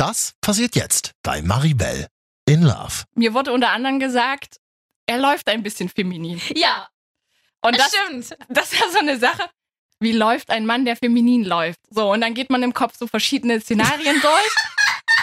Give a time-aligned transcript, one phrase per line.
[0.00, 2.06] Das passiert jetzt bei Maribel
[2.48, 3.04] in Love.
[3.16, 4.56] Mir wurde unter anderem gesagt,
[5.06, 6.40] er läuft ein bisschen feminin.
[6.54, 6.88] Ja,
[7.60, 8.34] Und das, stimmt.
[8.48, 9.50] das ist ja so eine Sache.
[10.00, 11.80] Wie läuft ein Mann, der feminin läuft?
[11.90, 14.54] So, und dann geht man im Kopf so verschiedene Szenarien durch.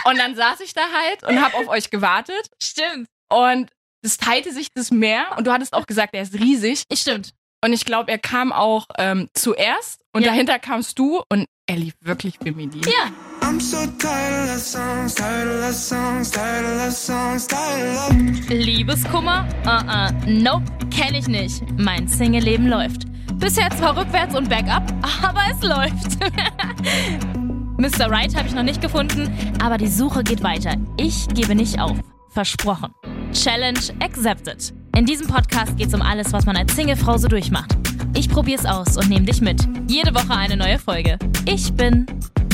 [0.06, 2.48] Und dann saß ich da halt und habe auf euch gewartet.
[2.62, 3.08] Stimmt.
[3.30, 3.72] Und
[4.04, 5.26] es teilte sich das Meer.
[5.38, 6.84] Und du hattest auch gesagt, er ist riesig.
[6.94, 7.32] Stimmt.
[7.66, 10.02] Und ich glaube, er kam auch ähm, zuerst.
[10.14, 10.30] Und Ja.
[10.34, 11.24] dahinter kamst du.
[11.30, 12.84] Und er lief wirklich feminin.
[12.84, 13.12] Ja.
[13.48, 18.50] I'm so tired of songs, tired of songs, tired of songs, tired of.
[18.50, 19.48] Liebeskummer?
[19.66, 20.12] Uh-uh.
[20.28, 21.64] Nope, kenne ich nicht.
[21.78, 23.04] Mein Single-Leben läuft.
[23.36, 24.84] Bisher zwar rückwärts und bergab,
[25.24, 26.20] aber es läuft.
[27.78, 28.12] Mr.
[28.12, 29.32] Right habe ich noch nicht gefunden,
[29.64, 30.76] aber die Suche geht weiter.
[30.98, 31.96] Ich gebe nicht auf.
[32.32, 32.94] Versprochen.
[33.32, 34.74] Challenge accepted.
[34.94, 37.78] In diesem Podcast geht es um alles, was man als Singlefrau so durchmacht.
[38.14, 39.66] Ich probiere es aus und nehme dich mit.
[39.88, 41.18] Jede Woche eine neue Folge.
[41.46, 42.06] Ich bin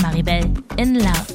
[0.03, 0.43] Maribel
[0.75, 1.27] in Love.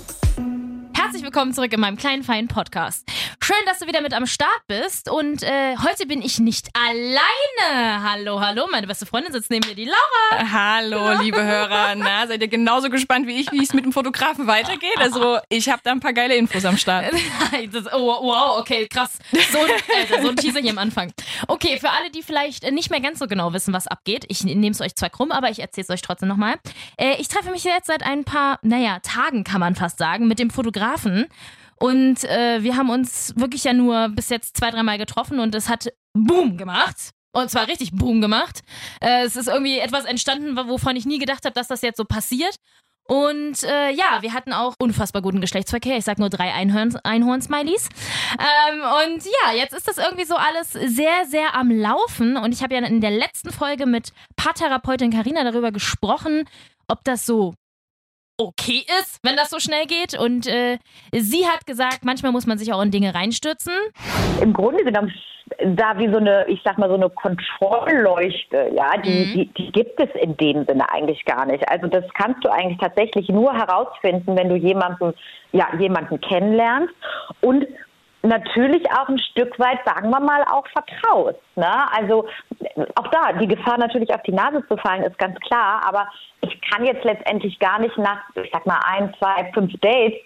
[0.92, 3.10] Herzlich willkommen zurück in meinem kleinen, feinen Podcast.
[3.48, 5.08] Schön, dass du wieder mit am Start bist.
[5.10, 8.02] Und äh, heute bin ich nicht alleine.
[8.02, 10.52] Hallo, hallo, meine beste Freundin sitzt neben mir, die Laura.
[10.52, 11.94] Hallo, liebe Hörer.
[11.94, 14.98] Na, seid ihr genauso gespannt wie ich, wie es mit dem Fotografen weitergeht?
[14.98, 17.06] Also, ich habe da ein paar geile Infos am Start.
[17.72, 19.18] Das, oh, wow, okay, krass.
[19.50, 21.10] So, ein- Alter, so ein Teaser hier am Anfang.
[21.48, 24.44] Okay, für alle, die vielleicht äh, nicht mehr ganz so genau wissen, was abgeht, ich
[24.44, 26.56] nehme es euch zwar krumm, aber ich erzähle es euch trotzdem nochmal.
[26.98, 30.38] Äh, ich treffe mich jetzt seit ein paar, naja, Tagen kann man fast sagen, mit
[30.38, 31.26] dem Fotografen.
[31.80, 35.68] Und äh, wir haben uns wirklich ja nur bis jetzt zwei, dreimal getroffen und es
[35.68, 37.10] hat Boom gemacht.
[37.32, 38.60] Und zwar richtig Boom gemacht.
[39.00, 42.04] Äh, es ist irgendwie etwas entstanden, wovon ich nie gedacht habe, dass das jetzt so
[42.04, 42.56] passiert.
[43.10, 45.96] Und äh, ja, wir hatten auch unfassbar guten Geschlechtsverkehr.
[45.96, 47.88] Ich sag nur drei Einhorn- Einhorn-Smileys.
[48.32, 52.36] Ähm, und ja, jetzt ist das irgendwie so alles sehr, sehr am Laufen.
[52.36, 56.44] Und ich habe ja in der letzten Folge mit Paartherapeutin Karina darüber gesprochen,
[56.86, 57.54] ob das so
[58.38, 60.18] okay ist, wenn das so schnell geht.
[60.18, 60.78] Und äh,
[61.12, 63.72] sie hat gesagt, manchmal muss man sich auch in Dinge reinstürzen.
[64.40, 65.12] im Grunde genommen
[65.64, 69.32] da wie so eine, ich sag mal, so eine Kontrollleuchte, ja, die, Mhm.
[69.32, 71.66] die, die gibt es in dem Sinne eigentlich gar nicht.
[71.68, 75.14] Also das kannst du eigentlich tatsächlich nur herausfinden, wenn du jemanden,
[75.52, 76.92] ja, jemanden kennenlernst
[77.40, 77.66] und
[78.22, 81.38] natürlich auch ein Stück weit, sagen wir mal, auch vertraust.
[81.56, 81.92] Ne?
[81.96, 82.26] Also
[82.96, 86.08] auch da, die Gefahr natürlich auf die Nase zu fallen, ist ganz klar, aber
[86.40, 90.18] ich kann jetzt letztendlich gar nicht nach, ich sag mal, ein, zwei, fünf Dates,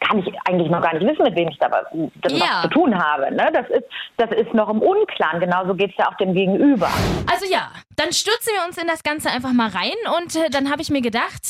[0.00, 1.84] kann ich eigentlich noch gar nicht wissen, mit wem ich da was,
[2.22, 2.62] das Ja.
[2.62, 3.30] zu tun habe.
[3.34, 3.50] Ne?
[3.52, 3.84] Das, ist,
[4.16, 6.88] das ist noch im Unklaren, genauso geht es ja auch dem Gegenüber.
[7.30, 9.94] Also ja, dann stürzen wir uns in das Ganze einfach mal rein.
[10.18, 11.42] Und äh, dann habe ich mir gedacht,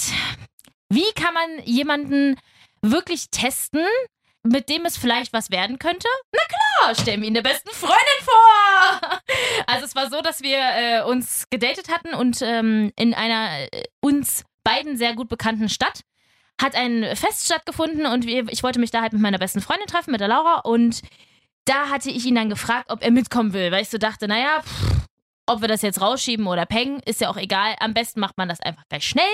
[0.88, 2.36] wie kann man jemanden
[2.82, 3.84] wirklich testen,
[4.46, 6.08] mit dem es vielleicht was werden könnte?
[6.32, 9.10] Na klar, stellen wir ihn der besten Freundin vor.
[9.68, 13.82] Also es war so, dass wir äh, uns gedatet hatten und ähm, in einer äh,
[14.00, 16.02] uns beiden sehr gut bekannten Stadt
[16.60, 19.86] hat ein Fest stattgefunden und wir, ich wollte mich da halt mit meiner besten Freundin
[19.86, 21.02] treffen, mit der Laura und
[21.64, 24.62] da hatte ich ihn dann gefragt, ob er mitkommen will, weil ich so dachte, naja,
[24.62, 24.95] pff,
[25.46, 27.74] ob wir das jetzt rausschieben oder pengen, ist ja auch egal.
[27.80, 29.24] Am besten macht man das einfach gleich schnell.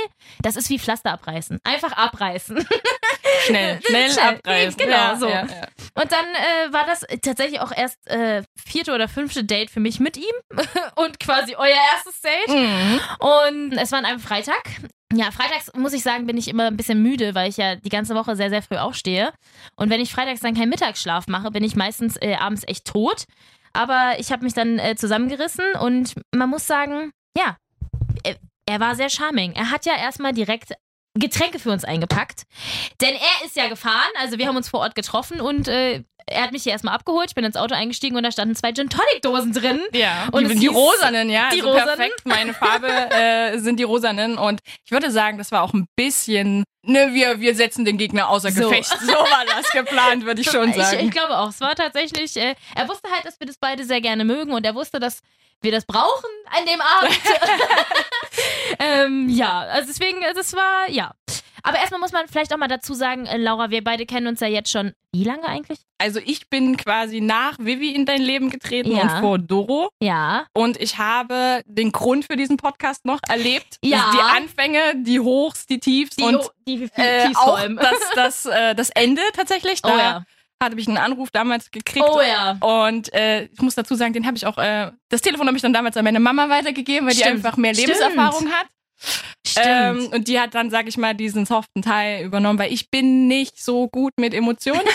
[0.43, 1.59] Das ist wie Pflaster abreißen.
[1.65, 2.67] Einfach abreißen.
[3.47, 4.77] Schnell, schnell, Schnell, abreißen.
[4.78, 5.28] genau, ja, so.
[5.28, 5.67] Ja, ja.
[5.95, 10.00] Und dann äh, war das tatsächlich auch erst äh, vierte oder fünfte Date für mich
[10.00, 10.34] mit ihm
[10.97, 12.49] und quasi euer erstes Date.
[12.49, 13.00] Mhm.
[13.19, 14.62] Und es war an einem Freitag.
[15.12, 17.89] Ja, freitags muss ich sagen, bin ich immer ein bisschen müde, weil ich ja die
[17.89, 19.33] ganze Woche sehr, sehr früh aufstehe.
[19.77, 23.25] Und wenn ich freitags dann keinen Mittagsschlaf mache, bin ich meistens äh, abends echt tot.
[23.72, 27.56] Aber ich habe mich dann äh, zusammengerissen und man muss sagen, ja,
[28.66, 29.53] er, war sehr charming.
[29.53, 30.72] Er hat ja erstmal direkt
[31.15, 32.44] Getränke für uns eingepackt.
[33.00, 36.43] Denn er ist ja gefahren, also wir haben uns vor Ort getroffen und äh, er
[36.43, 37.27] hat mich hier erstmal abgeholt.
[37.31, 39.81] Ich bin ins Auto eingestiegen und da standen zwei Gin Tonic Dosen drin.
[39.93, 41.50] Ja, Und die, die hieß- rosanen, ja.
[41.50, 41.97] die also rosanen.
[41.97, 42.21] perfekt.
[42.25, 44.38] Meine Farbe äh, sind die rosanen.
[44.38, 48.28] Und ich würde sagen, das war auch ein bisschen, ne, wir, wir setzen den Gegner
[48.28, 48.69] außer So.
[48.69, 48.94] Gefecht.
[49.00, 51.05] So war das geplant, würde ich schon Ich, sagen.
[51.06, 51.49] ich glaube auch.
[51.50, 54.65] Es war tatsächlich, äh, er wusste halt, dass wir das beide sehr gerne mögen und
[54.65, 55.21] er wusste, dass
[55.61, 57.21] wir das brauchen an dem Abend.
[58.78, 61.12] ähm, ja, also deswegen, das war, ja.
[61.62, 64.41] Aber erstmal muss man vielleicht auch mal dazu sagen, äh, Laura, wir beide kennen uns
[64.41, 65.79] ja jetzt schon, wie lange eigentlich?
[65.99, 69.03] also ich bin quasi nach Vivi in dein Leben getreten Ja.
[69.03, 69.91] und vor Doro.
[70.00, 70.47] Ja.
[70.53, 73.76] Und ich habe den Grund für diesen Podcast noch erlebt.
[73.85, 74.11] Ja.
[74.12, 78.47] Die Anfänge, die Hochs, die Tiefs Die, und die, die äh, Tiefs auch das, das,
[78.53, 79.81] äh, das Ende tatsächlich.
[79.82, 80.25] Da Oh ja.
[80.61, 82.05] hatte ich einen Anruf damals gekriegt.
[82.11, 82.56] Oh ja.
[82.61, 85.62] Und äh, ich muss dazu sagen, den habe ich auch, äh, das Telefon habe ich
[85.62, 87.37] dann damals an meine Mama weitergegeben, weil die Stimmt.
[87.37, 87.88] einfach mehr Stimmt.
[87.97, 88.67] Lebenserfahrung hat.
[89.46, 89.66] Stimmt.
[89.66, 93.26] Ähm, und die hat dann, sag ich mal, diesen soften Teil übernommen, weil ich bin
[93.28, 94.81] nicht so gut mit Emotionen.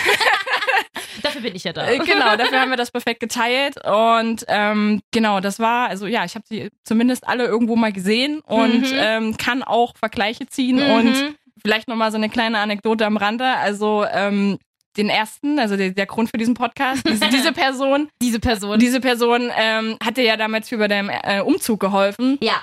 [1.22, 1.86] Dafür bin ich ja da.
[1.88, 3.74] Äh, genau, dafür haben wir das perfekt geteilt.
[3.84, 8.40] Und ähm, genau, das war, also ja, ich habe sie zumindest alle irgendwo mal gesehen
[8.40, 8.92] und Mhm.
[8.94, 10.90] ähm, kann auch Vergleiche ziehen Mhm.
[10.92, 13.44] und vielleicht nochmal so eine kleine Anekdote am Rande.
[13.46, 14.58] Also ähm,
[14.96, 18.78] den ersten, also der, der Grund für diesen Podcast, diese, diese Person, Diese Person.
[18.78, 22.38] diese Person ähm, hat dir ja damals für bei deinem äh, Umzug geholfen.
[22.40, 22.62] ja.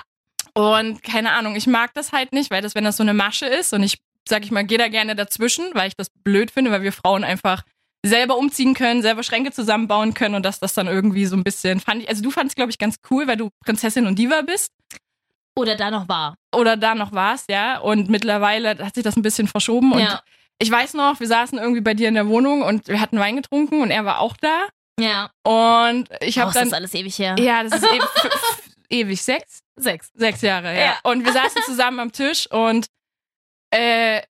[0.56, 3.46] Und keine Ahnung, ich mag das halt nicht, weil das, wenn das so eine Masche
[3.46, 3.98] ist und ich,
[4.28, 7.24] sag ich mal, gehe da gerne dazwischen, weil ich das blöd finde, weil wir Frauen
[7.24, 7.62] einfach
[8.04, 11.80] selber umziehen können, selber Schränke zusammenbauen können und dass das dann irgendwie so ein bisschen
[11.80, 14.70] fand ich, also du fandest glaube ich ganz cool, weil du Prinzessin und Diva bist
[15.56, 16.36] Oder da noch war.
[16.54, 20.22] oder da noch warst, ja, und mittlerweile hat sich das ein bisschen verschoben und ja.
[20.60, 23.36] ich weiß noch, wir saßen irgendwie bei dir in der Wohnung und wir hatten Wein
[23.36, 24.68] getrunken und er war auch da
[25.00, 25.30] Ja.
[25.42, 27.34] und ich Oh, habe ist das dann alles ewig her.
[27.40, 28.08] ja, das ist ewig,
[28.90, 30.10] ewig sechs Sechs.
[30.14, 30.80] Sechs Jahre, ja.
[30.86, 30.98] Ja.
[31.02, 32.86] Und wir saßen zusammen am Tisch und
[33.70, 34.22] äh,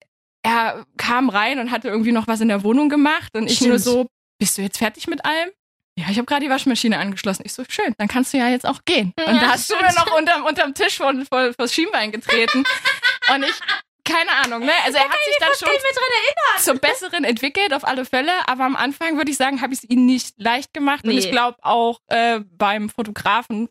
[0.42, 3.70] er kam rein und hatte irgendwie noch was in der Wohnung gemacht und ich Stimmt.
[3.70, 4.06] nur so,
[4.38, 5.50] bist du jetzt fertig mit allem?
[5.98, 7.42] Ja, ich habe gerade die Waschmaschine angeschlossen.
[7.46, 9.12] Ich so, schön, dann kannst du ja jetzt auch gehen.
[9.18, 12.12] Ja, und da hast du mir noch unterm, unterm Tisch vor, vor, vor das Schienbein
[12.12, 12.64] getreten.
[13.34, 13.54] und ich,
[14.04, 14.72] keine Ahnung, ne?
[14.84, 15.68] Also er hat sich dann schon
[16.58, 18.30] zum Besseren entwickelt, auf alle Fälle.
[18.46, 21.04] Aber am Anfang würde ich sagen, habe ich es ihm nicht leicht gemacht.
[21.04, 21.18] Und Nee.
[21.18, 23.68] ich glaube auch äh, beim Fotografen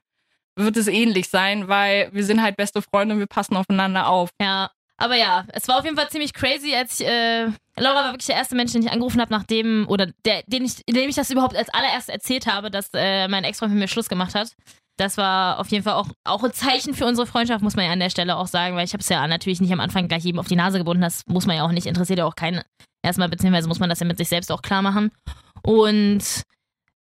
[0.56, 4.30] wird es ähnlich sein, weil wir sind halt beste Freunde und wir passen aufeinander auf.
[4.42, 4.72] Ja.
[4.98, 7.48] Aber ja, es war auf jeden Fall ziemlich crazy, als ich, äh,
[7.78, 10.86] Laura war wirklich der erste Mensch, den ich angerufen habe, nachdem, oder der, den ich,
[10.86, 14.07] dem ich das überhaupt als allererst erzählt habe, dass äh, mein Ex-Freund mit mir Schluss
[14.07, 14.56] gemacht hat.
[14.98, 17.92] Das war auf jeden Fall auch, auch ein Zeichen für unsere Freundschaft, muss man ja
[17.92, 20.24] an der Stelle auch sagen, weil ich habe es ja natürlich nicht am Anfang gleich
[20.24, 22.62] jedem auf die Nase gebunden, das muss man ja auch nicht, interessiert ja auch keinen.
[23.04, 25.12] Erstmal, beziehungsweise muss man das ja mit sich selbst auch klar machen.
[25.62, 26.44] Und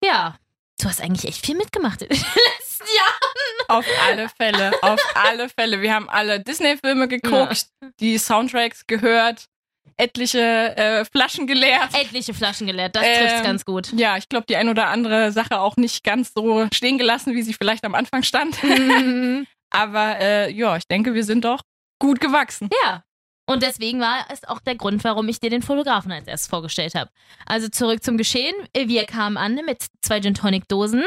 [0.03, 0.35] ja,
[0.79, 2.01] du hast eigentlich echt viel mitgemacht
[2.95, 3.67] Jahren.
[3.67, 5.81] Auf alle Fälle, auf alle Fälle.
[5.81, 7.67] Wir haben alle Disney-Filme geguckt,
[7.99, 9.45] die Soundtracks gehört,
[9.97, 11.89] etliche äh, Flaschen geleert.
[11.93, 13.91] Etliche Flaschen geleert, das Ähm, trifft's ganz gut.
[13.93, 17.41] Ja, ich glaube, die ein oder andere Sache auch nicht ganz so stehen gelassen, wie
[17.41, 18.57] sie vielleicht am Anfang stand.
[19.69, 21.61] Aber äh, ja, ich denke, wir sind doch
[21.99, 22.69] gut gewachsen.
[22.83, 23.03] Ja.
[23.47, 26.95] Und deswegen war es auch der Grund, warum ich dir den Fotografen als erstes vorgestellt
[26.95, 27.11] habe.
[27.45, 28.55] Also zurück zum Geschehen.
[28.75, 31.03] Wir kamen an mit zwei Gin Tonic Dosen.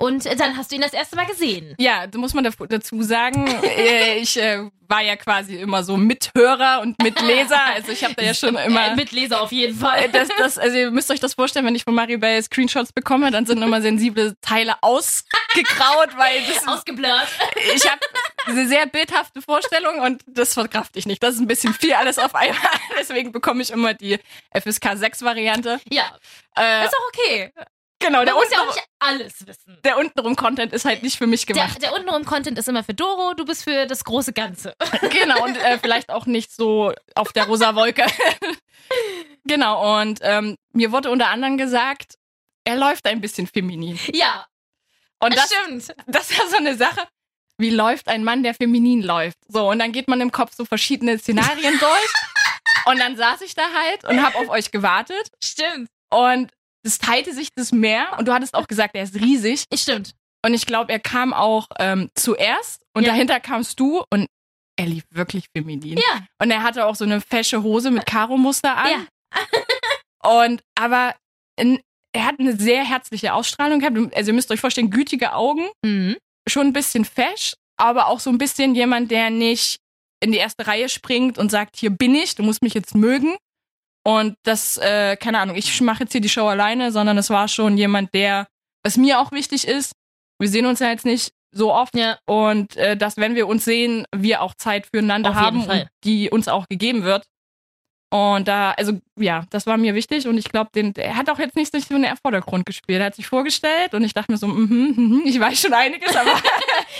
[0.00, 1.74] Und dann hast du ihn das erste Mal gesehen.
[1.78, 6.80] Ja, da muss man dazu sagen, äh, ich äh, war ja quasi immer so Mithörer
[6.82, 7.60] und Mitleser.
[7.74, 8.94] Also ich habe da ja schon Äh, immer.
[8.94, 10.04] mit Leser auf jeden Fall.
[10.04, 13.30] Äh, Das, das, also ihr müsst euch das vorstellen, wenn ich von Maribel Screenshots bekomme,
[13.32, 17.26] dann sind immer sensible Teile ausgegraut, weil das ist, Ausgeblurrt.
[17.74, 18.00] ich habe
[18.46, 21.22] eine sehr bildhafte Vorstellung und das verkraft ich nicht.
[21.22, 22.56] Das ist ein bisschen viel alles auf einmal.
[22.98, 24.18] Deswegen bekomme ich immer die
[24.54, 25.80] FSK 6 Variante.
[25.90, 26.04] Ja,
[26.56, 27.52] Äh, ist auch okay.
[27.98, 29.78] Genau, der, Man muss ja auch nicht alles wissen.
[29.84, 31.82] der untenrum Content ist halt nicht für mich Der, gemacht.
[31.82, 34.74] der untenrum Content ist immer für Doro, du bist für das große Ganze.
[35.10, 38.04] Genau, und äh, vielleicht auch nicht so auf der rosa Wolke.
[39.44, 42.14] genau, und ähm, mir wurde unter anderem gesagt,
[42.64, 43.98] er läuft ein bisschen feminin.
[44.12, 44.46] Ja,
[45.20, 45.94] Und das, stimmt.
[46.06, 47.06] das ist ja so eine Sache.
[47.56, 49.38] Wie läuft ein Mann, der feminin läuft?
[49.48, 52.12] So, und dann geht man im Kopf so verschiedene Szenarien durch.
[52.86, 55.30] Und dann saß ich da halt und habe auf euch gewartet.
[55.42, 55.88] Stimmt.
[56.10, 56.52] Und
[56.88, 58.16] es teilte sich das mehr.
[58.18, 59.64] Und du hattest auch gesagt, er ist riesig.
[59.74, 60.12] Stimmt.
[60.44, 62.82] Und ich glaube, er kam auch ähm, zuerst.
[62.94, 63.10] Und Ja.
[63.12, 64.02] dahinter kamst du.
[64.10, 64.26] Und
[64.76, 65.98] er lief wirklich feminin.
[65.98, 66.26] Ja.
[66.40, 68.90] Und er hatte auch so eine fesche Hose mit Karo-Muster an.
[68.90, 69.06] Ja.
[70.44, 71.14] Und aber
[71.58, 71.80] in,
[72.12, 73.96] er hat eine sehr herzliche Ausstrahlung gehabt.
[74.16, 76.16] Also ihr müsst euch vorstellen, gütige Augen, Mhm.
[76.48, 79.78] schon ein bisschen fesch, aber auch so ein bisschen jemand, der nicht
[80.20, 83.36] in die erste Reihe springt und sagt, hier bin ich, du musst mich jetzt mögen.
[84.08, 87.46] Und das, äh, keine Ahnung, ich mache jetzt hier die Show alleine, sondern es war
[87.46, 88.46] schon jemand, der,
[88.82, 89.92] was mir auch wichtig ist,
[90.40, 92.18] wir sehen uns ja jetzt nicht so oft Ja.
[92.26, 96.30] und äh, dass, wenn wir uns sehen, wir auch Zeit füreinander Auf haben und die
[96.30, 97.24] uns auch gegeben wird.
[98.10, 101.38] Und da, also ja, das war mir wichtig und ich glaube, den, er hat auch
[101.38, 103.00] jetzt nicht so einen Vordergrund gespielt.
[103.00, 106.16] Er hat sich vorgestellt und ich dachte mir so, mhm, mhm, ich weiß schon einiges,
[106.16, 106.30] aber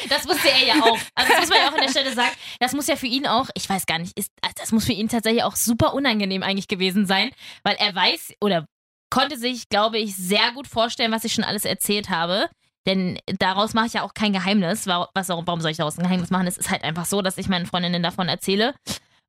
[0.09, 0.99] Das wusste er ja auch.
[1.15, 2.33] Also das muss man ja auch an der Stelle sagen.
[2.61, 4.93] Das muss ja für ihn auch, ich weiß gar nicht, ist, also das muss für
[4.93, 7.31] ihn tatsächlich auch super unangenehm eigentlich gewesen sein,
[7.63, 8.67] weil er weiß oder
[9.11, 12.49] konnte sich, glaube ich, sehr gut vorstellen, was ich schon alles erzählt habe.
[12.87, 14.87] Denn daraus mache ich ja auch kein Geheimnis.
[14.87, 16.47] Wa- Was, warum soll ich daraus ein Geheimnis machen?
[16.47, 18.75] Es ist halt einfach so, dass ich meinen Freundinnen davon erzähle.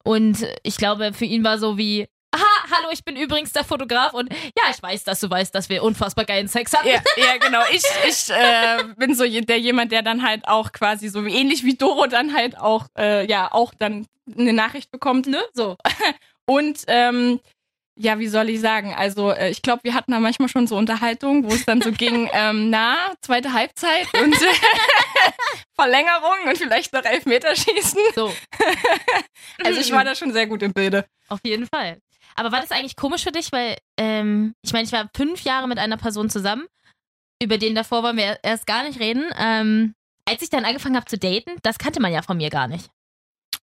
[0.04, 2.08] Und ich glaube, für ihn war so wie,
[2.72, 5.84] hallo, ich bin übrigens der Fotograf und ja, ich weiß, dass du weißt, dass wir
[5.84, 6.88] unfassbar geilen Sex hatten.
[6.88, 7.62] ja, ja genau.
[7.72, 11.76] Ich, ich äh, bin so der jemand, der dann halt auch quasi so ähnlich wie
[11.76, 14.06] Doro dann halt auch, äh, ja, auch dann
[14.38, 15.42] eine Nachricht bekommt, ne?
[15.54, 15.78] So.
[16.46, 17.40] Und ähm,
[18.02, 18.96] ja, wie soll ich sagen?
[18.98, 21.92] Also äh, ich glaube, wir hatten da manchmal schon so Unterhaltungen, wo es dann so
[21.92, 24.36] ging, ähm, na, zweite Halbzeit und
[25.76, 28.00] Verlängerung und vielleicht noch Elfmeterschießen.
[28.16, 28.34] So,
[29.64, 31.06] Also ich war da schon sehr gut im Bilde.
[31.28, 32.00] auf jeden Fall.
[32.36, 33.52] Aber war das eigentlich komisch für dich?
[33.52, 36.66] Weil, ähm, ich meine, ich war fünf Jahre mit einer Person zusammen.
[37.42, 39.26] Über den davor wollen wir erst gar nicht reden.
[39.38, 39.94] Ähm,
[40.28, 42.90] als ich dann angefangen habe zu daten, das kannte man ja von mir gar nicht.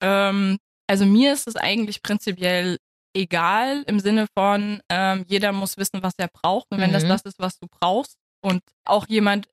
[0.00, 2.78] Ähm, Also mir ist es eigentlich prinzipiell
[3.16, 6.66] egal im Sinne von, ähm, jeder muss wissen, was er braucht.
[6.70, 7.08] Und wenn das Mhm.
[7.10, 9.48] das ist, was du brauchst und auch jemand,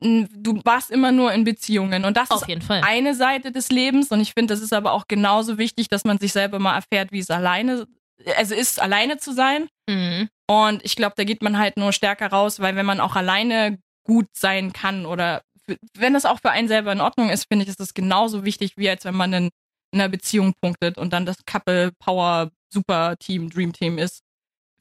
[0.00, 2.80] du warst immer nur in Beziehungen und das Auf ist jeden Fall.
[2.84, 6.18] eine Seite des Lebens und ich finde, das ist aber auch genauso wichtig, dass man
[6.18, 7.86] sich selber mal erfährt, wie es alleine,
[8.36, 9.68] also ist, alleine zu sein.
[9.88, 10.28] Mhm.
[10.48, 13.78] Und ich glaube, da geht man halt nur stärker raus, weil wenn man auch alleine
[14.04, 17.64] gut sein kann oder für, wenn das auch für einen selber in Ordnung ist, finde
[17.64, 19.50] ich, ist das genauso wichtig, wie als wenn man in,
[19.92, 24.22] in einer Beziehung punktet und dann das Couple Power Super Team, Dream Team ist.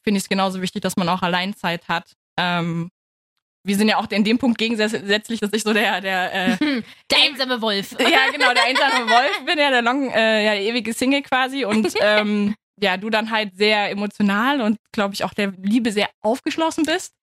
[0.03, 2.13] Finde ich es genauso wichtig, dass man auch Alleinzeit hat.
[2.39, 2.89] Ähm,
[3.65, 6.57] wir sind ja auch in dem Punkt gegensätzlich, dass ich so der, der äh,
[7.11, 7.91] Der einsame Wolf.
[7.99, 11.65] ja, genau, der einsame Wolf bin ja der long, äh, ja, der ewige Single quasi
[11.65, 16.09] und ähm, ja, du dann halt sehr emotional und glaube ich auch der Liebe sehr
[16.21, 17.13] aufgeschlossen bist.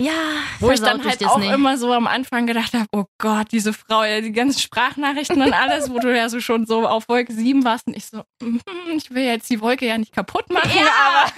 [0.00, 0.12] Ja,
[0.60, 1.52] Wo ich dann halt auch Disney.
[1.52, 5.52] immer so am Anfang gedacht habe, oh Gott, diese Frau, ja, die ganzen Sprachnachrichten und
[5.52, 8.62] alles, wo du ja so schon so auf Wolke 7 warst und ich so, mhm,
[8.96, 10.86] ich will jetzt die Wolke ja nicht kaputt machen, Ja.
[10.86, 11.32] aber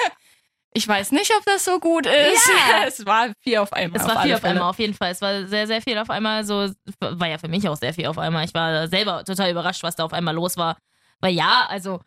[0.74, 2.48] ich weiß nicht, ob das so gut ist.
[2.70, 2.84] Ja.
[2.86, 4.00] Es war viel auf einmal.
[4.00, 4.52] Es war auf viel auf Fälle.
[4.54, 5.10] einmal, auf jeden Fall.
[5.10, 6.44] Es war sehr, sehr viel auf einmal.
[6.44, 8.44] So war ja für mich auch sehr viel auf einmal.
[8.44, 10.76] Ich war selber total überrascht, was da auf einmal los war.
[11.20, 12.00] Weil ja, also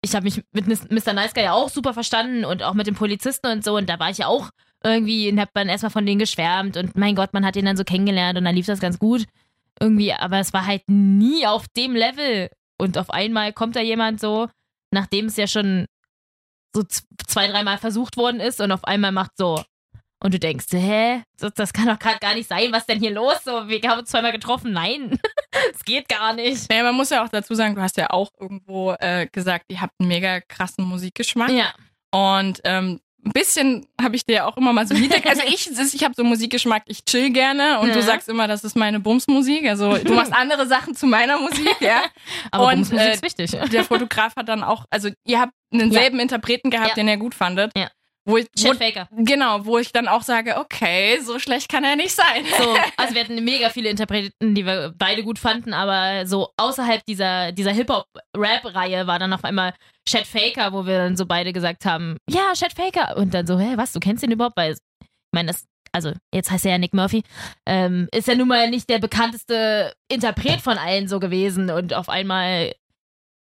[0.00, 1.12] ich habe mich mit Mr.
[1.12, 3.76] Nice Guy ja auch super verstanden und auch mit den Polizisten und so.
[3.76, 4.50] Und da war ich ja auch
[4.84, 6.76] irgendwie und hab dann erstmal von denen geschwärmt.
[6.76, 9.26] Und mein Gott, man hat ihn dann so kennengelernt und dann lief das ganz gut.
[9.80, 12.50] Irgendwie, aber es war halt nie auf dem Level.
[12.78, 14.48] Und auf einmal kommt da jemand so,
[14.92, 15.86] nachdem es ja schon
[16.74, 16.82] so
[17.26, 19.62] zwei, dreimal versucht worden ist und auf einmal macht so.
[20.22, 21.22] Und du denkst, hä?
[21.38, 22.70] Das, das kann doch gerade gar nicht sein.
[22.70, 23.42] Was denn hier los?
[23.44, 24.72] So, wir haben uns zweimal getroffen.
[24.72, 25.18] Nein,
[25.74, 26.70] es geht gar nicht.
[26.70, 29.80] Naja, man muss ja auch dazu sagen, du hast ja auch irgendwo äh, gesagt, ihr
[29.80, 31.50] habt einen mega krassen Musikgeschmack.
[31.50, 31.72] Ja,
[32.12, 35.16] Und ähm, ein bisschen habe ich dir ja auch immer mal so Lieder.
[35.28, 37.94] Also ich, ich habe so Musikgeschmack, ich chill gerne und Ja.
[37.94, 39.68] du sagst immer, das ist meine Bumsmusik.
[39.68, 42.02] Also du machst andere Sachen zu meiner Musik, ja.
[42.50, 43.50] aber Und, Bumsmusik äh, ist wichtig.
[43.72, 46.94] Der Fotograf hat dann auch, also ihr habt denselben Interpreten gehabt, Ja.
[46.94, 47.72] den er gut fandet.
[47.76, 47.88] Ja.
[48.24, 48.72] Wo ich, wo,
[49.24, 52.44] genau, wo ich dann auch sage, okay, so schlecht kann er nicht sein.
[52.56, 57.04] So, also wir hatten mega viele Interpreten, die wir beide gut fanden, aber so außerhalb
[57.04, 59.74] dieser, dieser Hip-Hop-Rap-Reihe war dann auf einmal
[60.08, 63.16] Chet Faker, wo wir dann so beide gesagt haben, ja, Chet Faker.
[63.16, 64.56] Und dann so, hä, was, du kennst ihn überhaupt?
[64.56, 64.78] Weil, ich
[65.32, 67.24] meine, das, also jetzt heißt er ja Nick Murphy,
[67.66, 72.08] ähm, ist ja nun mal nicht der bekannteste Interpret von allen so gewesen und auf
[72.08, 72.72] einmal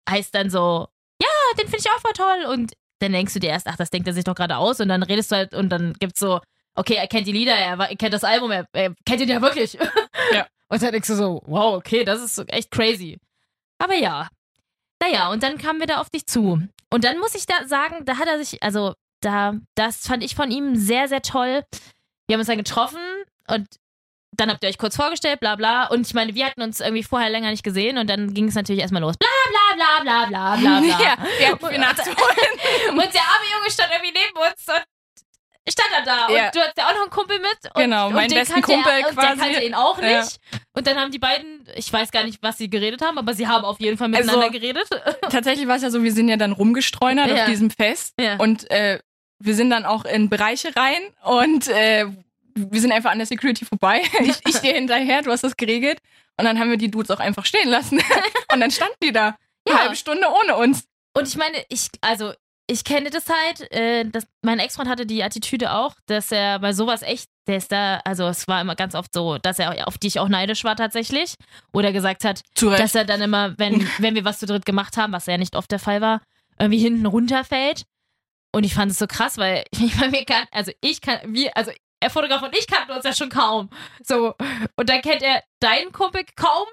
[0.08, 0.88] heißt dann so,
[1.22, 1.28] ja,
[1.58, 4.08] den finde ich auch voll toll und dann denkst du dir erst, ach, das denkt
[4.08, 6.40] er sich doch gerade aus und dann redest du halt und dann gibt's so,
[6.74, 9.40] okay, er kennt die Lieder, er, er kennt das Album, er, er kennt ihn ja
[9.40, 9.78] wirklich.
[10.32, 10.46] Ja.
[10.68, 13.18] Und dann denkst du so, wow, okay, das ist so echt crazy.
[13.78, 14.28] Aber ja.
[15.02, 16.66] Naja, und dann kamen wir da auf dich zu.
[16.90, 20.34] Und dann muss ich da sagen, da hat er sich, also da, das fand ich
[20.34, 21.64] von ihm sehr, sehr toll.
[22.26, 23.00] Wir haben uns dann getroffen
[23.48, 23.66] und
[24.36, 25.86] dann habt ihr euch kurz vorgestellt, bla bla.
[25.86, 28.54] Und ich meine, wir hatten uns irgendwie vorher länger nicht gesehen und dann ging es
[28.54, 29.16] natürlich erstmal los.
[29.18, 31.04] Bla bla bla bla bla bla bla.
[31.04, 32.16] Ja, wir hatten viel nachzuholen.
[32.90, 36.28] Und der arme Junge stand irgendwie neben uns und stand dann da.
[36.34, 36.46] Ja.
[36.46, 37.58] Und du hattest ja auch noch einen Kumpel mit.
[37.74, 39.26] Und, Genau, und meinen besten Kumpel er, und quasi.
[39.36, 40.10] der kannte ihn auch nicht.
[40.12, 40.58] Ja.
[40.74, 43.48] Und dann haben die beiden, ich weiß gar nicht, was sie geredet haben, aber sie
[43.48, 44.88] haben auf jeden Fall miteinander Also- geredet.
[45.30, 47.42] Tatsächlich war es ja so, wir sind ja dann rumgestreunert Ja.
[47.42, 48.98] auf diesem Fest und äh,
[49.40, 52.06] wir sind dann auch in Bereiche rein und äh,
[52.54, 54.02] wir sind einfach an der Security vorbei.
[54.20, 55.98] Ich, ich dir hinterher, du hast das geregelt
[56.38, 58.00] und dann haben wir die Dudes auch einfach stehen lassen
[58.52, 59.74] und dann standen die da Ja.
[59.74, 60.84] eine halbe Stunde ohne uns.
[61.16, 62.32] Und ich meine, ich, also,
[62.66, 66.72] ich kenne das halt, äh, das, mein Ex-Freund hatte die Attitüde auch, dass er bei
[66.72, 69.98] sowas echt, der ist da, also es war immer ganz oft so, dass er auf
[69.98, 71.34] dich auch neidisch war tatsächlich.
[71.72, 74.96] Oder gesagt hat, Zu dass er dann immer, wenn, wenn wir was zu dritt gemacht
[74.96, 76.20] haben, was ja nicht oft der Fall war,
[76.58, 77.82] irgendwie hinten runterfällt.
[78.52, 81.56] Und ich fand es so krass, weil ich meine, wir kann, also ich kann, wir,
[81.56, 81.70] also
[82.04, 83.68] er Fotograf und ich kannten uns ja schon kaum.
[84.02, 84.34] So.
[84.76, 86.66] Und dann kennt er deinen Kumpel kaum,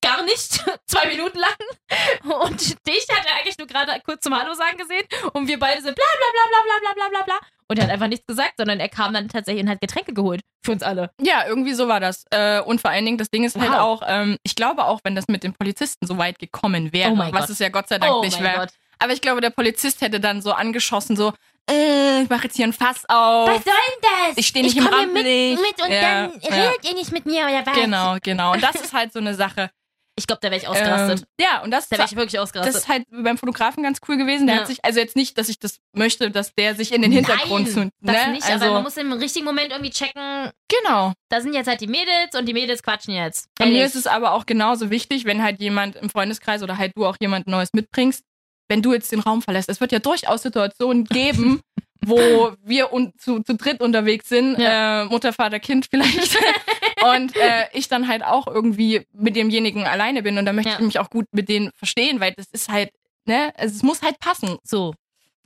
[0.00, 2.40] gar nicht, zwei Minuten lang.
[2.42, 5.04] Und dich hat er eigentlich nur gerade kurz zum Hallo sagen gesehen.
[5.32, 7.48] Und wir beide sind bla bla bla bla bla bla bla bla bla.
[7.66, 10.42] Und er hat einfach nichts gesagt, sondern er kam dann tatsächlich und hat Getränke geholt.
[10.62, 11.10] Für uns alle.
[11.20, 12.24] Ja, irgendwie so war das.
[12.30, 13.78] Äh, und vor allen Dingen, das Ding ist halt Wow.
[13.78, 17.18] auch, ähm, ich glaube auch, wenn das mit den Polizisten so weit gekommen wäre, Oh
[17.18, 17.50] was Gott.
[17.50, 18.66] es ja Gott sei Dank oh nicht wäre.
[18.98, 21.32] Aber ich glaube, der Polizist hätte dann so angeschossen, so,
[21.70, 23.48] äh, ich mache jetzt hier ein Fass auf.
[23.48, 24.36] soll denn das?
[24.36, 25.62] Ich steh nicht im komm hier mit, Rampenlicht.
[25.62, 26.68] mit und Ja, dann ja.
[26.70, 27.74] redet ihr nicht mit mir oder was?
[27.74, 28.52] Genau, genau.
[28.52, 29.70] Und das ist halt so eine Sache.
[30.16, 31.22] Ich glaube, da wäre ich ausgerastet.
[31.22, 32.76] Ähm, ja, und das, da wäre ich wirklich das ausgerastet.
[32.76, 34.46] ist halt beim Fotografen ganz cool gewesen.
[34.46, 34.60] Der Ja.
[34.60, 37.74] hat sich, also jetzt nicht, dass ich das möchte, dass der sich in den Hintergrund
[37.74, 38.32] Nein, das Ne?
[38.34, 41.14] nicht, also, aber man muss im richtigen Moment irgendwie checken, genau.
[41.30, 43.48] da sind jetzt halt die Mädels und die Mädels quatschen jetzt.
[43.58, 46.92] Bei mir ist es aber auch genauso wichtig, wenn halt jemand im Freundeskreis oder halt
[46.94, 48.22] du auch jemand Neues mitbringst,
[48.68, 49.68] wenn du jetzt den Raum verlässt.
[49.68, 51.60] Es wird ja durchaus Situationen geben,
[52.04, 56.36] wo wir un zu, zu dritt unterwegs sind, äh, Mutter, Vater, Kind vielleicht.
[57.16, 60.76] und äh, ich dann halt auch irgendwie mit demjenigen alleine bin und da möchte Ja.
[60.78, 62.90] ich mich auch gut mit denen verstehen, weil das ist halt,
[63.24, 64.58] ne, also es muss halt passen.
[64.64, 64.94] So.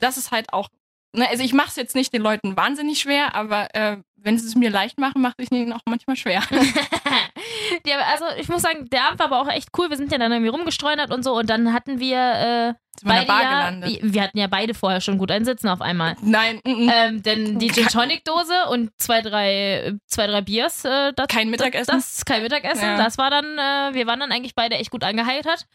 [0.01, 0.69] Das ist halt auch,
[1.13, 4.47] ne, also ich mache es jetzt nicht den Leuten wahnsinnig schwer, aber äh, wenn sie
[4.47, 6.43] es mir leicht machen, mache ich es ihnen auch manchmal schwer.
[7.87, 9.91] ja, also ich muss sagen, der Abend war aber auch echt cool.
[9.91, 12.75] Wir sind ja dann irgendwie rumgestreunert und so und dann hatten wir äh,
[13.05, 13.73] beide ja,
[14.03, 16.17] wir hatten ja beide vorher schon gut einsitzen auf einmal.
[16.21, 16.91] Nein, mm, mm.
[16.93, 21.51] Ähm, denn die Gin Tonic Dose und zwei, drei, zwei, drei Biers, äh, das, kein
[21.51, 21.95] Mittagessen.
[21.95, 22.85] das ist kein Mittagessen.
[22.85, 22.97] Ja.
[22.97, 25.67] Das war dann, äh, wir waren dann eigentlich beide echt gut angeheitert.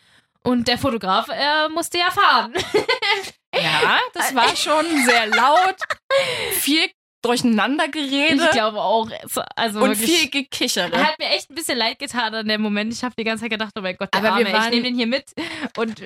[0.46, 2.54] Und der Fotograf äh, musste ja fahren.
[3.56, 5.76] ja, das war schon sehr laut,
[6.54, 6.90] viel
[7.24, 9.10] durcheinander Ich geredet glaube auch.
[9.56, 10.92] Also und viel Gekichere.
[11.02, 12.92] Hat mir echt ein bisschen leid getan an dem Moment.
[12.94, 14.84] Ich habe die ganze Zeit gedacht, oh mein Gott, der Aber wir Arme, ich nehme
[14.84, 15.32] den hier mit
[15.78, 16.02] und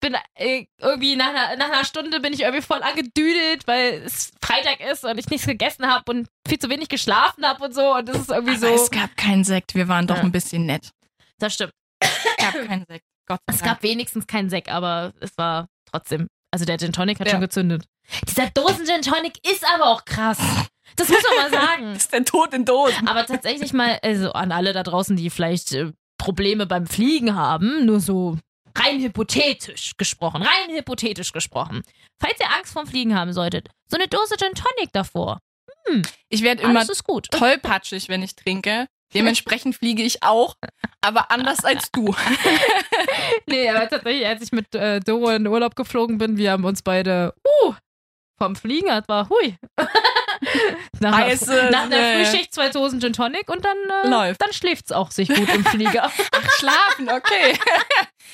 [0.00, 4.30] bin äh, irgendwie nach einer, nach einer Stunde bin ich irgendwie voll angedüdelt, weil es
[4.40, 7.94] Freitag ist und ich nichts gegessen habe und viel zu wenig geschlafen habe und so
[7.96, 8.84] und das ist irgendwie Aber so.
[8.84, 10.22] es gab keinen Sekt, wir waren doch Ja.
[10.22, 10.90] ein bisschen nett.
[11.38, 11.72] Das stimmt.
[11.98, 13.04] Es gab keinen Sekt.
[13.26, 13.70] Gott sei Es Dank.
[13.72, 16.28] gab wenigstens keinen Sekt, aber es war trotzdem.
[16.52, 17.32] Also der Gin Tonic hat Ja.
[17.32, 17.84] schon gezündet.
[18.28, 20.38] Dieser Dosen Gin Tonic ist aber auch krass.
[20.94, 21.94] Das muss man mal sagen.
[21.94, 23.08] Das ist der Tod in Dosen.
[23.08, 27.84] Aber tatsächlich mal, also an alle da draußen, die vielleicht äh, Probleme beim Fliegen haben,
[27.84, 28.38] nur so
[28.78, 31.82] rein hypothetisch gesprochen, rein hypothetisch gesprochen.
[32.20, 35.40] Falls ihr Angst vorm Fliegen haben solltet, so eine Dose Gin Tonic davor.
[36.28, 37.28] Ich werde immer Alles ist gut.
[37.30, 38.86] tollpatschig, wenn ich trinke.
[39.14, 40.56] Dementsprechend fliege ich auch,
[41.00, 42.14] aber anders als du.
[43.48, 46.64] Nee, aber tatsächlich, als ich mit äh, Doro in den Urlaub geflogen bin, wir haben
[46.64, 47.74] uns beide, uh,
[48.38, 49.56] vom Fliegen, das war hui.
[51.00, 54.40] nach, Heiße, nach der Frühschicht zwei Dosen Gin Tonic und dann, äh, Läuft.
[54.42, 56.04] dann schläft's auch sich gut im Flieger.
[56.32, 57.58] Ach, schlafen, okay.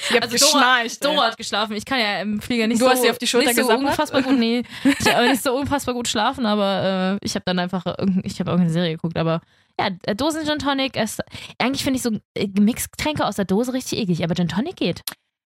[0.09, 1.05] Ich hab Also Dora, geschnarcht.
[1.05, 1.15] ey.
[1.15, 1.77] Dora hat geschlafen.
[1.77, 3.73] Ich kann ja im Flieger nicht Du so, hast sie auf die Schulter nicht so
[3.73, 7.59] unfassbar gut, nee, ich habe nicht so unfassbar gut schlafen, aber äh, ich habe dann
[7.59, 7.85] einfach,
[8.25, 9.43] ich habe irgendeine Serie geguckt, aber
[9.79, 11.21] ja, äh, Dosen Gin Tonic, ist,
[11.59, 15.03] eigentlich finde ich so äh, Gemixgetränke aus der Dose richtig eklig, aber Gin Tonic geht.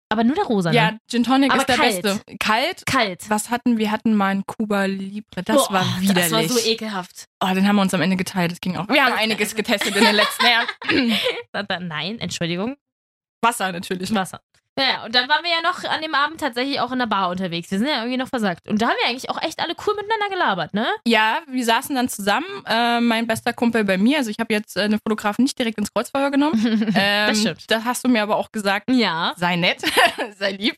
[0.08, 1.00] Aber nur der rosa, Ja, ne?
[1.10, 2.02] Gin Tonic Aber ist der kalt.
[2.02, 2.36] beste.
[2.38, 2.86] Kalt.
[2.86, 3.28] Kalt.
[3.28, 3.90] Was hatten wir?
[3.90, 5.42] hatten mal einen Cuba Libre.
[5.44, 6.22] Das Boah, war widerlich.
[6.24, 7.24] Das war so ekelhaft.
[7.42, 8.52] oh, den haben wir uns am Ende geteilt.
[8.52, 8.88] Das ging auch.
[8.88, 11.88] Wir haben einiges getestet in den letzten Jahren.
[11.88, 12.76] Nein, Entschuldigung.
[13.42, 14.14] Wasser natürlich.
[14.14, 14.40] Wasser.
[14.78, 17.30] Ja, und dann waren wir ja noch an dem Abend tatsächlich auch in der Bar
[17.30, 17.70] unterwegs.
[17.70, 18.68] Wir sind ja irgendwie noch versagt.
[18.68, 20.86] Und da haben wir eigentlich auch echt alle cool miteinander gelabert, ne?
[21.06, 22.46] Ja, wir saßen dann zusammen.
[22.66, 24.18] Äh, mein bester Kumpel bei mir.
[24.18, 26.56] Also ich habe jetzt äh, eine Fotografin nicht direkt ins Kreuzverhör genommen.
[26.94, 27.70] Ähm, Das stimmt.
[27.70, 29.32] Da hast du mir aber auch gesagt, Ja.
[29.36, 29.80] sei nett,
[30.38, 30.76] sei lieb.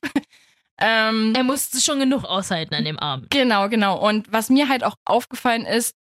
[0.81, 3.31] Ähm, Er musste schon genug aushalten an dem Abend.
[3.31, 3.99] Genau, genau.
[3.99, 5.95] Und was mir halt auch aufgefallen ist,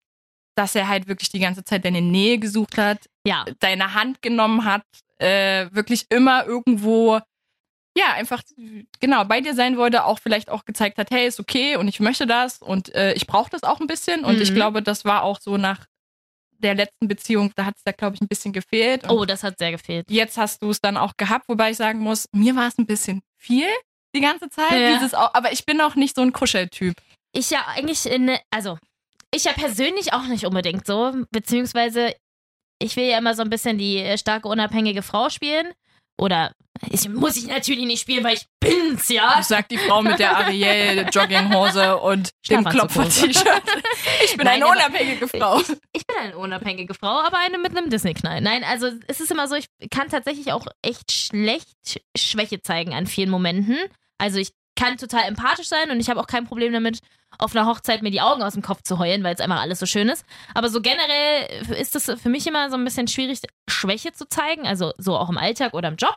[0.57, 3.44] dass er halt wirklich die ganze Zeit deine Nähe gesucht hat, Ja.
[3.61, 4.83] deine Hand genommen hat,
[5.18, 7.20] äh, wirklich immer irgendwo,
[7.96, 8.42] ja, einfach,
[9.00, 12.00] genau, bei dir sein wollte, auch vielleicht auch gezeigt hat, hey, ist okay und ich
[12.00, 14.24] möchte das und äh, ich brauche das auch ein bisschen.
[14.24, 14.54] Und ich Mhm.
[14.54, 15.87] glaube, das war auch so nach
[16.59, 19.04] der letzten Beziehung, da hat es da, glaube ich, ein bisschen gefehlt.
[19.04, 20.11] Und Oh, das hat sehr gefehlt.
[20.11, 22.87] jetzt hast du es dann auch gehabt, wobei ich sagen muss, mir war es ein
[22.87, 23.68] bisschen viel
[24.14, 24.72] die ganze Zeit.
[24.72, 24.94] Ja.
[24.94, 26.94] Dieses, aber ich bin auch nicht so ein Kuscheltyp.
[27.33, 28.78] Ich ja eigentlich in, also
[29.33, 32.14] ich ja persönlich auch nicht unbedingt so, beziehungsweise
[32.80, 35.72] ich will ja immer so ein bisschen die äh, starke, unabhängige Frau spielen.
[36.16, 36.53] Oder
[36.90, 39.42] ich, muss ich natürlich nicht spielen, weil ich bin's, ja.
[39.42, 42.64] sagt die Frau mit der Ariel Jogginghose und dem.
[42.64, 43.62] Klopfer-T-Shirt.
[44.24, 45.61] Ich bin Nein, eine unabhängige Frau.
[45.61, 48.40] Ich, ich bin eine unabhängige Frau, aber eine mit einem Disney-Knall.
[48.40, 53.07] Nein, also es ist immer so, ich kann tatsächlich auch echt schlecht Schwäche zeigen an
[53.07, 53.79] vielen Momenten.
[54.18, 57.01] Also ich kann total empathisch sein und ich habe auch kein Problem damit,
[57.39, 59.79] auf einer Hochzeit mir die Augen aus dem Kopf zu heulen, weil es einfach alles
[59.81, 60.25] so schön ist.
[60.55, 64.67] Aber so generell ist es für mich immer so ein bisschen schwierig, Schwäche zu zeigen,
[64.67, 66.17] also so auch im Alltag oder im Job.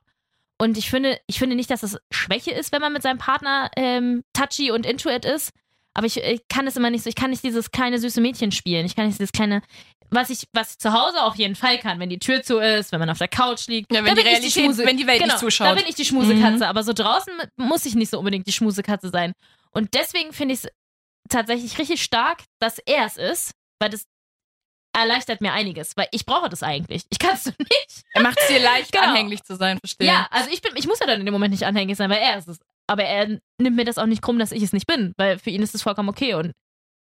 [0.60, 3.70] Und ich finde, ich finde nicht, dass es Schwäche ist, wenn man mit seinem Partner
[3.76, 5.52] ähm, touchy und into it ist.
[5.94, 8.52] Aber ich, ich kann es immer nicht so, ich kann nicht dieses kleine süße Mädchen
[8.52, 8.86] spielen.
[8.86, 9.62] Ich kann nicht dieses kleine,
[10.10, 12.92] was ich, was ich zu Hause auf jeden Fall kann, wenn die Tür zu ist,
[12.92, 13.92] wenn man auf der Couch liegt.
[13.94, 15.68] Ja, wenn die Realität- Schmuse- wenn die Welt nicht genau, zuschaut.
[15.68, 19.10] Da bin ich die Schmusekatze, aber so draußen muss ich nicht so unbedingt die Schmusekatze
[19.10, 19.34] sein.
[19.72, 20.70] Und deswegen finde ich es
[21.30, 24.06] tatsächlich richtig stark, dass er es ist, weil das
[24.96, 27.04] erleichtert mir einiges, weil ich brauche das eigentlich.
[27.12, 28.04] Ich kann es nicht.
[28.14, 29.06] Er macht es dir leicht, Genau.
[29.10, 30.08] anhänglich zu sein, verstehe.
[30.08, 32.18] Ja, also ich bin, ich muss ja dann in dem Moment nicht anhängig sein, weil
[32.20, 32.58] er ist es.
[32.88, 33.28] Aber er
[33.60, 35.76] nimmt mir das auch nicht krumm, dass ich es nicht bin, weil für ihn ist
[35.76, 36.54] es vollkommen okay und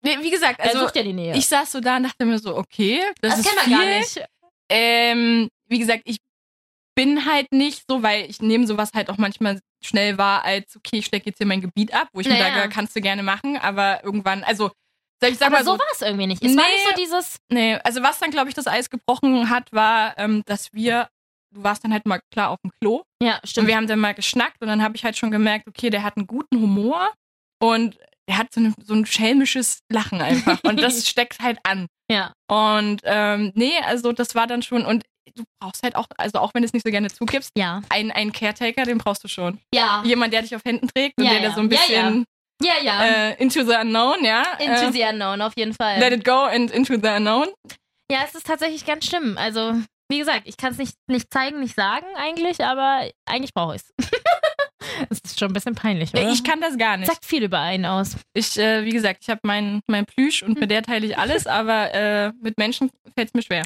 [0.04, 1.36] Nee, wie gesagt, er also sucht ja die Nähe.
[1.36, 3.76] ich saß so da und dachte mir so, okay, das, ist kennt man viel.
[3.90, 4.24] gar nicht.
[4.70, 6.18] Ähm, wie gesagt, ich
[6.94, 10.98] bin halt nicht so, weil ich nehme sowas halt auch manchmal schnell wahr, als okay,
[10.98, 12.54] ich stecke jetzt hier mein Gebiet ab, wo ich mir Naja.
[12.54, 14.70] sage, kannst du gerne machen, aber irgendwann, also
[15.20, 16.42] soll ich sag Aber mal so so, war es irgendwie nicht.
[16.42, 16.72] Es war Nee.
[16.72, 20.42] nicht so dieses, nee, also was dann glaube ich das Eis gebrochen hat, war, ähm,
[20.46, 21.08] dass wir,
[21.50, 23.68] du warst dann halt mal klar auf dem Klo ja, und stimmt.
[23.68, 26.16] wir haben dann mal geschnackt und dann habe ich halt schon gemerkt, okay, der hat
[26.16, 27.10] einen guten Humor
[27.60, 30.58] und der hat so, eine, so ein schelmisches Lachen einfach.
[30.64, 31.86] Und das steckt halt an.
[32.10, 32.32] Ja.
[32.50, 35.04] Und ähm, nee, also das war dann schon, und
[35.36, 37.82] du brauchst halt auch, also auch wenn du es nicht so gerne zugibst, Ja.
[37.88, 39.58] einen, einen Caretaker, den brauchst du schon.
[39.74, 40.02] Ja.
[40.04, 41.48] Jemand, der dich auf Händen trägt und Ja, der ja.
[41.48, 42.24] da so ein Ja, bisschen
[42.62, 43.04] Ja, ja.
[43.04, 44.42] Äh, into the unknown, ja.
[44.58, 45.98] Into äh, the unknown, auf jeden Fall.
[45.98, 47.48] Let it go and into the unknown.
[48.10, 49.36] Ja, es ist tatsächlich ganz schlimm.
[49.38, 49.74] Also,
[50.10, 53.82] wie gesagt, ich kann es nicht, nicht zeigen, nicht sagen eigentlich, aber eigentlich brauche ich
[53.82, 53.94] es.
[55.24, 56.30] Es ist schon ein bisschen peinlich, oder?
[56.30, 57.08] Ich kann das gar nicht.
[57.10, 58.16] Sagt viel über einen aus.
[58.32, 61.46] Ich, äh, wie gesagt, ich habe mein, mein Plüsch und mit der teile ich alles,
[61.46, 63.62] aber äh, mit Menschen fällt es mir schwer.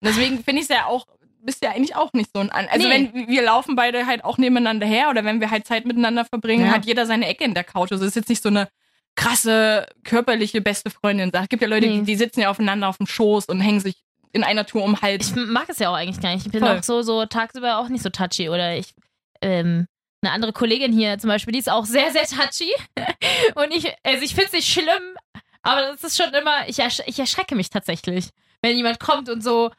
[0.00, 1.06] Deswegen finde ich es ja auch,
[1.42, 3.10] bist ja eigentlich auch nicht so ein An Also Nee.
[3.14, 6.66] wenn wir laufen beide halt auch nebeneinander her oder wenn wir halt Zeit miteinander verbringen,
[6.66, 6.72] Ja.
[6.72, 7.92] hat jeder seine Ecke in der Couch.
[7.92, 8.68] Also es ist jetzt nicht so eine
[9.14, 11.30] krasse körperliche beste Freundin.
[11.32, 11.98] Es gibt ja Leute, Nee.
[12.00, 13.96] die, die sitzen ja aufeinander auf dem Schoß und hängen sich
[14.32, 15.28] in einer Tour um Hals.
[15.30, 16.46] Ich mag es ja auch eigentlich gar nicht.
[16.46, 16.78] Ich bin Voll.
[16.78, 18.48] auch so, so tagsüber auch nicht so touchy.
[18.48, 18.94] Oder ich,
[19.42, 19.86] ähm,
[20.22, 22.72] eine andere Kollegin hier zum Beispiel, die ist auch sehr, sehr touchy.
[23.54, 25.16] Und ich, also ich finde es nicht schlimm,
[25.62, 28.28] aber das ist schon immer, ich, ersch ich erschrecke mich tatsächlich.
[28.62, 29.72] Wenn jemand kommt und so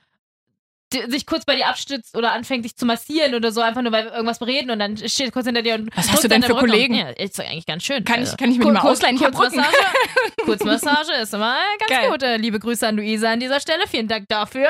[1.09, 4.05] sich kurz bei dir abstützt oder anfängt, dich zu massieren oder so, einfach nur, weil
[4.05, 6.53] wir irgendwas bereden und dann steht kurz hinter dir und Was hast du denn für
[6.53, 6.59] Rücken.
[6.67, 6.93] Kollegen?
[6.95, 8.03] Ja, ist doch eigentlich ganz schön.
[8.03, 8.31] Kann also.
[8.33, 9.17] ich, kann ich mir Kur- mal kur- ausleihen?
[9.17, 9.33] Rücken.
[9.33, 9.77] Kurzmassage,
[10.45, 12.09] Kurzmassage ist immer ganz Geil.
[12.11, 12.23] gut.
[12.23, 13.87] Äh, Liebe Grüße an Luisa an dieser Stelle.
[13.87, 14.69] Vielen Dank dafür.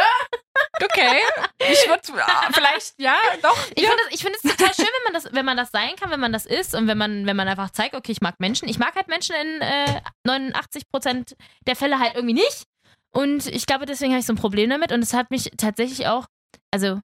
[0.82, 1.18] Okay.
[1.60, 2.02] Ich würde
[2.54, 3.58] vielleicht, ja, doch.
[3.76, 3.90] Ich ja.
[3.90, 6.32] finde es find total schön, wenn man, das, wenn man das sein kann, wenn man
[6.34, 8.68] das ist und wenn man, wenn man einfach zeigt, okay, ich mag Menschen.
[8.70, 11.36] Ich mag halt Menschen in äh, 89 Prozent
[11.68, 12.66] der Fälle halt irgendwie nicht.
[13.16, 14.92] Und ich glaube, deswegen habe ich so ein Problem damit.
[14.92, 16.26] Und es hat mich tatsächlich auch,
[16.72, 17.00] also,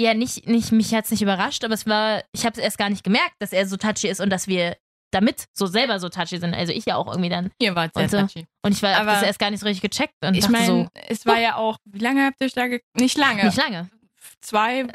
[0.00, 2.78] ja, nicht, nicht mich hat es nicht überrascht, aber es war, ich habe es erst
[2.78, 4.76] gar nicht gemerkt, dass er so touchy ist und dass wir
[5.12, 6.54] damit so selber so touchy sind.
[6.54, 7.50] Also ich ja auch irgendwie dann.
[7.60, 8.18] Ihr wart sehr Und so.
[8.20, 8.46] touchy.
[8.62, 10.88] Und ich war Aber das erst gar nicht so richtig gecheckt und Ich meine, so,
[11.08, 13.44] es war ja auch, wie lange habt ihr euch da ge Nicht lange.
[13.44, 13.90] nicht lange.
[14.40, 14.86] Zwei,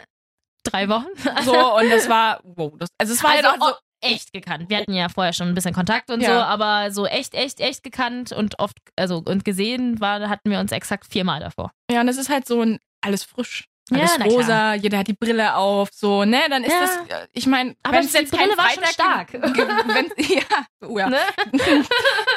[0.64, 1.06] Drei Wochen.
[1.46, 2.74] so, und das war, wow.
[2.78, 4.70] Das, also es war Also halt auch so, o- echt gekannt.
[4.70, 6.28] Wir hatten ja vorher schon ein bisschen Kontakt und Ja.
[6.28, 10.60] so, aber so echt, echt, echt gekannt und oft, also und gesehen war, hatten wir
[10.60, 11.72] uns exakt viermal davor.
[11.92, 13.66] ja, und es ist halt so ein, alles frisch.
[13.90, 14.28] Ja, Alles klar.
[14.28, 16.82] rosa, jeder hat die Brille auf, so, ne, dann ist Ja.
[16.82, 19.32] das, äh, ich meine, Aber wenn es die jetzt Brille war schon stark.
[19.34, 21.20] wenn, ja, oh ja, Ne?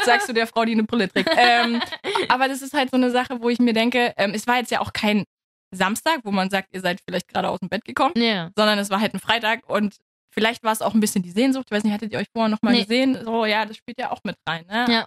[0.05, 1.29] sagst du der Frau, die eine Brille trägt.
[1.37, 1.83] ähm,
[2.29, 4.71] aber das ist halt so eine Sache, wo ich mir denke, ähm, es war jetzt
[4.71, 5.25] ja auch kein
[5.73, 8.51] Samstag, wo man sagt, ihr seid vielleicht gerade aus dem Bett gekommen, Ja.
[8.57, 9.97] sondern es war halt ein Freitag und
[10.33, 11.67] vielleicht war es auch ein bisschen die Sehnsucht.
[11.69, 12.83] Ich weiß nicht, hattet ihr euch vorher nochmal Nee.
[12.83, 13.19] gesehen?
[13.25, 14.65] So, ja, das spielt ja auch mit rein.
[14.67, 14.87] Ne?
[14.89, 15.07] Ja.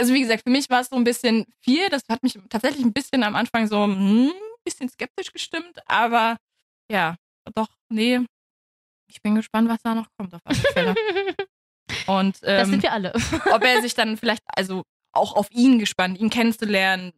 [0.00, 1.88] Also wie gesagt, für mich war es so ein bisschen viel.
[1.88, 4.32] Das hat mich tatsächlich ein bisschen am Anfang so ein
[4.64, 6.36] bisschen skeptisch gestimmt, aber
[6.90, 7.16] ja,
[7.54, 8.20] doch, nee.
[9.08, 10.94] Ich bin gespannt, was da noch kommt auf alle Fälle.
[12.06, 13.12] Und Das ähm, sind wir alle.
[13.52, 17.12] ob er sich dann vielleicht, also auch auf ihn gespannt, ihn kennenzulernen,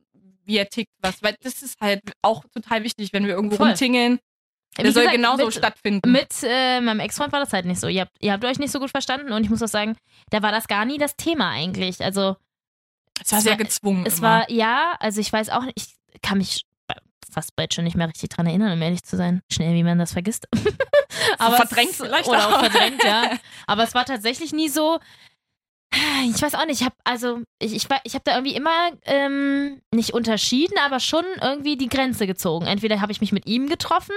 [0.45, 3.69] wie er tickt, was, weil das ist halt auch total wichtig, wenn wir irgendwo Voll.
[3.69, 4.19] rumtingeln.
[4.85, 6.13] Der soll gesagt, genauso mit, stattfinden.
[6.13, 7.89] Mit äh, meinem Ex-Freund war das halt nicht so.
[7.89, 9.97] Ihr habt, ihr habt euch nicht so gut verstanden und ich muss auch sagen,
[10.31, 12.03] da war das gar nie das Thema eigentlich.
[12.05, 12.37] Also
[13.23, 14.05] es war sehr war- gezwungen.
[14.07, 14.29] es immer.
[14.29, 16.63] war, ja, also ich weiß auch nicht, ich kann mich
[17.33, 19.43] fast bald schon nicht mehr richtig dran erinnern, um ehrlich zu sein.
[19.53, 20.49] Schnell, wie man das vergisst.
[21.39, 23.31] Aber verdrängt es, vielleicht Oder auch verdrängt, ja.
[23.67, 24.99] Aber es war tatsächlich nie so.
[26.27, 29.81] Ich weiß auch nicht, ich habe also ich, ich, ich habe da irgendwie immer ähm,
[29.95, 32.67] nicht unterschieden, aber schon irgendwie die Grenze gezogen.
[32.67, 34.15] Entweder habe ich mich mit ihm getroffen,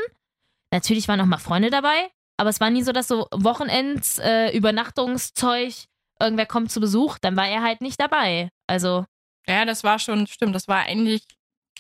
[0.72, 4.56] natürlich waren noch mal Freunde dabei, aber es war nie so, dass so Wochenends, äh,
[4.56, 5.74] Übernachtungszeug,
[6.20, 8.50] irgendwer kommt zu Besuch, dann war er halt nicht dabei.
[8.68, 9.06] Also
[9.48, 11.24] Ja, das war schon, stimmt, das war eigentlich,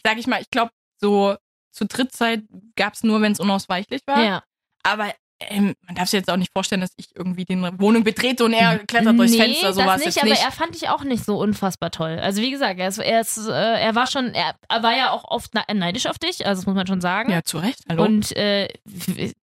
[0.03, 1.35] sag ich mal, ich glaube, so
[1.71, 2.43] zu Drittzeit
[2.75, 4.23] gab es nur, wenn es unausweichlich war.
[4.23, 4.43] ja.
[4.83, 8.43] Aber ähm, man darf sich jetzt auch nicht vorstellen, dass ich irgendwie die Wohnung betrete
[8.43, 10.43] und er klettert durchs nee, Fenster, so war das nicht, jetzt aber nicht.
[10.43, 12.19] er fand ich auch nicht so unfassbar toll.
[12.19, 15.11] Also wie gesagt, er, ist, er, ist, äh, er war schon, er, er war ja
[15.11, 17.31] auch oft ne- neidisch auf dich, also das muss man schon sagen.
[17.31, 17.79] ja, zu Recht.
[17.87, 18.03] Hallo.
[18.03, 18.67] Und äh,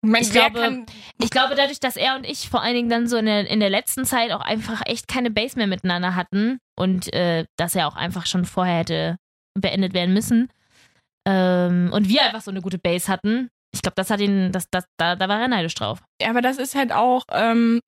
[0.03, 0.85] Mensch, ich glaube,
[1.21, 3.59] ich glaube, dadurch, dass er und ich vor allen Dingen dann so in der, in
[3.59, 7.87] der letzten Zeit auch einfach echt keine Base mehr miteinander hatten und äh, dass er
[7.87, 9.17] auch einfach schon vorher hätte
[9.59, 10.49] beendet werden müssen
[11.27, 14.65] ähm, und wir einfach so eine gute Base hatten, ich glaube, das hat ihn, das,
[14.69, 15.99] das, da, da war er neidisch drauf.
[16.21, 17.79] Ja, aber das ist halt auch, ähm,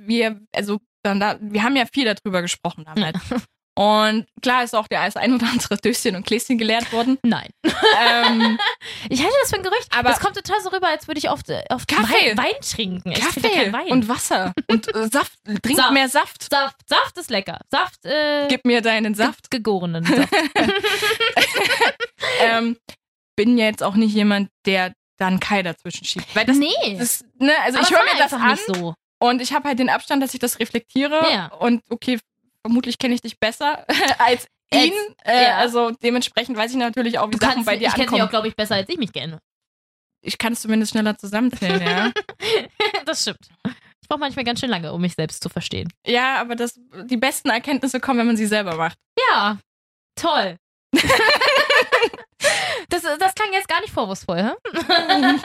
[0.00, 3.18] wir, also, dann da, wir haben ja viel darüber gesprochen damals.
[3.76, 7.18] Und klar ist auch der das ein oder andere Döschen und Gläschen geleert worden.
[7.24, 7.50] Nein.
[7.64, 8.56] ähm,
[9.10, 11.28] Ich halte das für ein Gerücht, Aber- das kommt total so rüber, als würde ich
[11.28, 12.36] oft, äh, oft Kaffee.
[12.36, 13.12] Wein, Wein trinken.
[13.14, 13.88] Kaffee Wein.
[13.88, 15.32] und Wasser und äh, Saft.
[15.64, 15.90] Trink Saft.
[15.92, 16.48] mehr Saft.
[16.48, 16.76] Saft.
[16.88, 17.58] Saft ist lecker.
[17.68, 19.50] Saft, äh, Gib mir deinen Saft.
[19.50, 20.32] ge- gegorenen Saft.
[22.40, 22.76] ähm,
[23.36, 26.34] bin ja jetzt auch nicht jemand, der dann Kai dazwischen schiebt.
[26.34, 26.96] Weil das, nee.
[26.98, 28.94] das ne, also Aber ich höre mir das an nicht so.
[29.20, 31.24] und ich habe halt den Abstand, dass ich das reflektiere.
[31.30, 31.46] Ja.
[31.54, 32.18] Und okay,
[32.62, 33.84] vermutlich kenne ich dich besser
[34.18, 34.92] als ihn.
[34.92, 35.56] Als- äh, ja.
[35.58, 38.10] Also dementsprechend weiß ich natürlich auch, wie Du Sachen kannst, bei dir ich kenne dich
[38.10, 38.30] auch, ankommen.
[38.30, 39.38] glaube ich, besser, als ich mich kenne.
[40.26, 42.10] Ich kann es zumindest schneller zusammenzählen, ja.
[43.04, 43.46] das stimmt.
[44.00, 45.92] Ich brauche manchmal ganz schön lange, um mich selbst zu verstehen.
[46.06, 48.98] Ja, aber das, die besten Erkenntnisse kommen, wenn man sie selber macht.
[49.30, 49.58] Ja,
[50.14, 50.56] toll.
[52.88, 54.52] das, das klang jetzt gar nicht vorwurfsvoll, hä?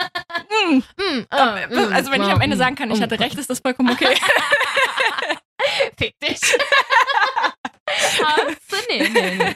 [0.50, 0.82] Hm.
[0.96, 3.48] Mm, äh, mm, Also wenn ich am Ende sagen kann, ich mm, hatte recht, ist
[3.48, 4.14] das vollkommen okay.
[5.98, 6.40] Fick dich.
[8.88, 9.54] Nee, nee, nee.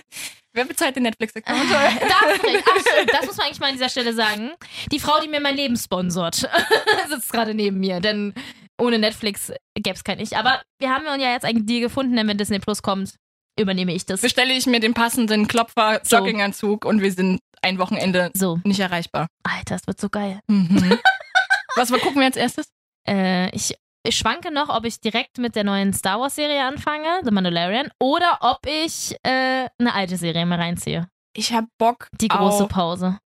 [0.52, 1.70] Wer bezahlt den Netflix-Account?
[1.70, 2.64] Da hast du recht.
[2.64, 4.52] Ach, stimmt, das muss man eigentlich mal an dieser Stelle sagen.
[4.92, 6.36] Die Frau, die mir mein Leben sponsort,
[7.08, 8.34] sitzt gerade neben mir, denn
[8.80, 10.36] ohne Netflix gäbe es kein Ich.
[10.36, 13.14] Aber wir haben ja jetzt einen Deal gefunden, denn wenn Disney Plus kommt,
[13.58, 14.20] übernehme ich das.
[14.20, 19.26] Bestelle ich mir den passenden Klopfer-Jogginganzug und wir sind ein Wochenende So, nicht erreichbar.
[19.42, 20.40] Alter, das wird so geil.
[20.48, 20.98] Mhm.
[21.76, 22.68] Was wir gucken wir als erstes?
[23.08, 27.30] Äh, ich, ich schwanke noch, ob ich direkt mit der neuen Star Wars-Serie anfange, The
[27.30, 31.08] Mandalorian, oder ob ich äh, eine alte Serie mir reinziehe.
[31.36, 32.06] Ich hab Bock.
[32.20, 33.18] Die große auf- Pause.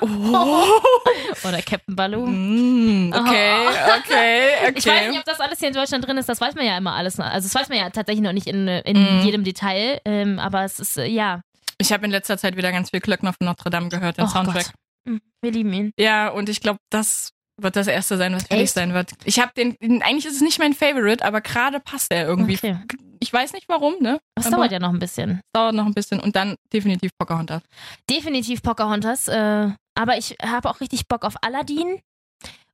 [0.00, 0.06] Oh.
[1.48, 2.26] Oder Captain Baloo.
[2.26, 3.66] Mm, okay,
[3.98, 4.72] okay, okay.
[4.76, 6.76] Ich weiß nicht, ob das alles hier in Deutschland drin ist, das weiß man ja
[6.76, 7.18] immer alles.
[7.18, 9.24] Also das weiß man ja tatsächlich noch nicht in, in Mhm.
[9.24, 11.40] jedem Detail, ähm, aber es ist, äh, ja.
[11.78, 14.28] Ich habe in letzter Zeit wieder ganz viel Glöckner von Notre Dame gehört, den Oh
[14.28, 14.66] Soundtrack.
[14.66, 14.72] Gott.
[15.06, 15.90] Mhm, Wir lieben ihn.
[15.98, 18.74] Ja, und ich glaube, das wird das erste sein, was fertig Echt?
[18.74, 19.12] sein wird.
[19.24, 22.56] Ich habe den, eigentlich ist es nicht mein Favorite, aber gerade passt er irgendwie.
[22.56, 22.78] Okay.
[23.20, 24.20] Ich weiß nicht warum, ne?
[24.34, 25.40] Das Aber dauert ja noch ein bisschen.
[25.42, 27.62] es dauert noch ein bisschen und dann definitiv Pocahontas.
[28.10, 32.00] Definitiv Pocahontas, äh, aber ich habe auch richtig Bock auf Aladdin.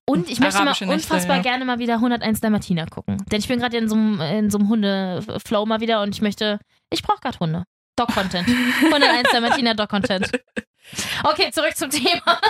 [0.08, 1.42] Und ich möchte mal Arabische Nächte, unfassbar ja.
[1.42, 3.24] gerne mal wieder 101 Dalmatiner gucken.
[3.30, 6.20] Denn ich bin gerade in so einem in so einem Hunde-Flow mal wieder und ich
[6.20, 6.58] möchte,
[6.92, 7.64] ich brauche gerade Hunde.
[7.96, 8.48] Dog-Content.
[8.84, 10.32] 101 Dalmatiner Dog-Content.
[11.22, 12.40] Okay, zurück zum Thema.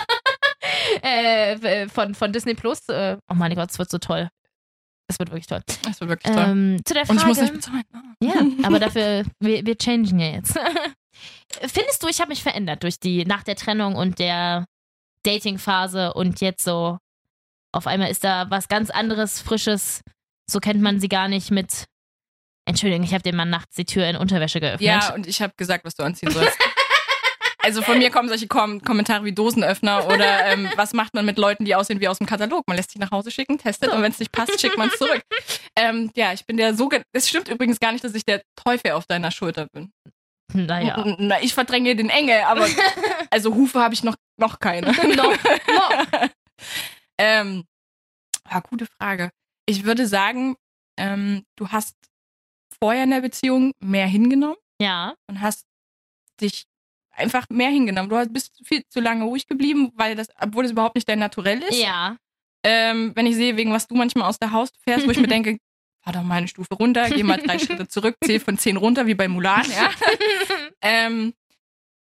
[1.03, 2.88] äh, von, von Disney Plus.
[2.88, 4.29] Äh, oh mein Gott, es wird so toll.
[5.09, 5.62] Es wird wirklich toll.
[5.83, 6.44] Das wird wirklich toll.
[6.44, 7.18] Ähm, zu der Frage.
[7.18, 7.85] und ich muss nicht bezahlen.
[7.92, 8.00] Ah.
[8.22, 10.59] Ja, aber dafür, wir, wir changen ja jetzt.
[11.66, 14.66] Findest du, ich habe mich verändert durch die, nach der Trennung und der
[15.24, 16.98] Dating-Phase und jetzt so,
[17.72, 20.03] auf einmal ist da was ganz anderes, Frisches,
[20.48, 21.87] so kennt man sie gar nicht mit,
[22.66, 24.83] Entschuldigung, ich habe dem Mann nachts die Tür in Unterwäsche geöffnet.
[24.83, 26.57] Ja, und ich habe gesagt, was du anziehen sollst.
[27.62, 31.38] Also von mir kommen solche Kom Kommentare wie Dosenöffner oder ähm, was macht man mit
[31.38, 32.66] Leuten, die aussehen wie aus dem Katalog?
[32.66, 34.96] Man lässt sich nach Hause schicken, testet und wenn es nicht passt, schickt man es
[34.96, 35.23] zurück.
[35.77, 36.90] Ähm, ja, ich bin der so.
[37.12, 39.92] Es stimmt übrigens gar nicht, dass ich der Teufel auf deiner Schulter bin.
[40.53, 41.05] Naja.
[41.18, 42.66] Na, ich verdränge den Engel, aber
[43.31, 44.92] also Hufe habe ich noch, noch keine.
[44.92, 45.33] no,
[45.73, 46.29] no.
[47.23, 47.64] Ähm,
[48.51, 49.31] ja, gute Frage.
[49.66, 50.57] Ich würde sagen,
[50.99, 51.94] ähm, du hast
[52.83, 55.66] vorher in der Beziehung mehr hingenommen Ja, und hast
[56.40, 56.64] dich
[57.12, 58.09] einfach mehr hingenommen.
[58.11, 61.18] Du hast- bist viel zu lange ruhig geblieben, weil das, obwohl es überhaupt nicht dein
[61.18, 61.79] Naturell ist.
[61.83, 62.16] ja.
[62.62, 65.27] Ähm, wenn ich sehe, wegen was du manchmal aus der Haus fährst, wo ich mir
[65.42, 65.57] denke,
[66.05, 69.07] fahr doch mal eine Stufe runter, geh mal drei Schritte zurück, zähl von zehn runter,
[69.07, 69.90] wie bei Mulan, ja.
[70.83, 71.33] ähm,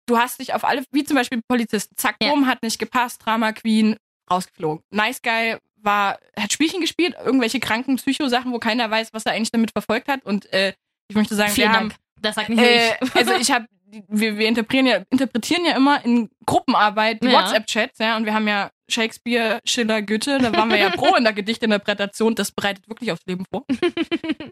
[0.07, 2.31] du hast dich auf alle, wie zum Beispiel Polizisten, zack, Ja.
[2.31, 3.97] bumm, hat nicht gepasst, Drama Queen,
[4.31, 4.83] rausgeflogen.
[4.91, 9.51] Nice Guy war, hat Spielchen gespielt, irgendwelche kranken Psycho-Sachen, wo keiner weiß, was er eigentlich
[9.53, 10.25] damit verfolgt hat.
[10.25, 10.75] Und äh,
[11.09, 12.01] ich möchte sagen, Vielen wir haben Dank.
[12.21, 13.15] Das sagt nicht äh, ich.
[13.17, 13.67] also ich habe,
[14.09, 17.33] wir, wir interpretieren, ja, interpretieren ja immer in Gruppenarbeit die Ja.
[17.41, 21.25] WhatsApp-Chats, ja, und wir haben ja Shakespeare, Schiller, Goethe, da waren wir ja pro in
[21.25, 23.65] der Gedichtinterpretation, das bereitet wirklich aufs Leben vor.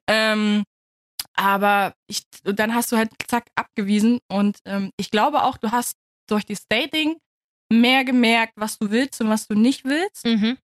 [0.08, 0.64] ähm,
[1.34, 5.94] aber ich, dann hast du halt zack abgewiesen und ähm, ich glaube auch, du hast
[6.28, 7.16] durch das Dating
[7.72, 10.24] mehr gemerkt, was du willst und was du nicht willst.
[10.26, 10.56] mhm.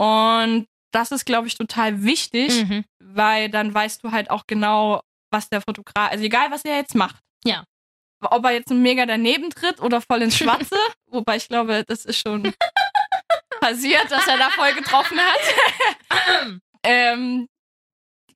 [0.00, 2.84] Und das ist, glaube ich, total wichtig, Mhm.
[3.02, 5.00] weil dann weißt du halt auch genau,
[5.30, 7.20] was der Fotograf, also egal, was er jetzt macht.
[7.44, 7.64] Ja.
[8.20, 10.76] Ob er jetzt mega daneben tritt oder voll ins Schwarze,
[11.06, 12.42] wobei ich glaube, das ist schon
[13.60, 16.60] passiert, dass er da voll getroffen hat.
[16.84, 17.48] ähm,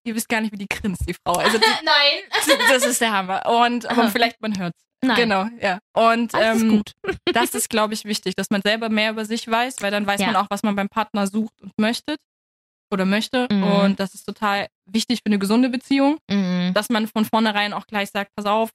[0.04, 1.34] ihr wisst gar nicht, wie die grinst, die Frau.
[1.34, 2.58] Also die, Nein.
[2.68, 3.46] das ist der Hammer.
[3.46, 4.10] Und aber Aha.
[4.10, 4.78] vielleicht man hört's.
[5.04, 5.16] Nein.
[5.16, 5.80] Genau, ja.
[5.96, 6.92] Und Alles ist ähm, gut.
[7.32, 10.20] das ist, glaube ich, wichtig, dass man selber mehr über sich weiß, weil dann weiß
[10.20, 10.26] Ja.
[10.28, 12.14] man auch, was man beim Partner sucht und möchte
[12.92, 13.48] oder möchte.
[13.50, 13.62] Mhm.
[13.64, 16.70] Und das ist total wichtig für eine gesunde Beziehung, Mhm.
[16.74, 18.70] dass man von vornherein auch gleich sagt, pass auf,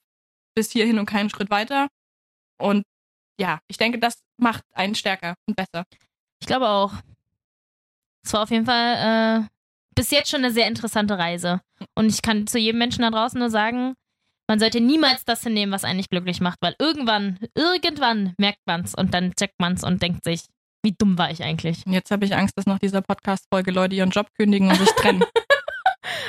[0.58, 1.86] bis hierhin und keinen Schritt weiter.
[2.60, 2.82] Und
[3.40, 5.84] ja, ich denke, das macht einen stärker und besser.
[6.40, 6.94] Ich glaube auch.
[8.24, 9.48] Es war auf jeden Fall äh,
[9.94, 11.60] bis jetzt schon eine sehr interessante Reise.
[11.94, 13.94] Und ich kann zu jedem Menschen da draußen nur sagen,
[14.48, 18.96] man sollte niemals das hinnehmen, was einen nicht glücklich macht, weil irgendwann, irgendwann merkt man's
[18.96, 20.42] und dann checkt man's und denkt sich,
[20.82, 21.84] wie dumm war ich eigentlich.
[21.86, 25.22] Jetzt habe ich Angst, dass nach dieser Podcast-Folge Leute ihren Job kündigen und sich trennen.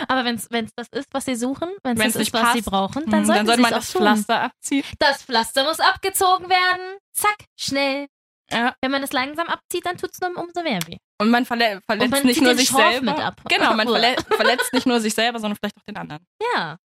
[0.09, 2.61] Aber wenn es das ist, was sie suchen, wenn es das ist, nicht was sie
[2.61, 4.01] passt, brauchen, Hm, dann sollten sollte sie man das tun.
[4.01, 4.83] Pflaster abziehen.
[4.97, 6.97] Das Pflaster muss abgezogen werden.
[7.13, 8.07] Zack, schnell.
[8.51, 8.73] Ja.
[8.81, 10.97] Wenn man es langsam abzieht, dann tut es nur umso mehr weh.
[11.21, 13.35] Und man verle verletzt man nicht nur sich Schorf selber.
[13.47, 16.25] Genau, man verle verletzt nicht nur sich selber, sondern vielleicht auch den anderen.
[16.55, 16.77] Ja.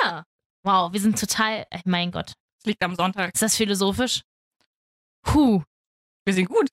[0.00, 0.24] Ja.
[0.64, 2.32] Wow, wir sind total, äh, mein Gott.
[2.58, 3.34] Es liegt am Sonntag.
[3.34, 4.22] Ist das philosophisch?
[5.22, 5.62] Puh.
[6.24, 6.68] Wir sind gut.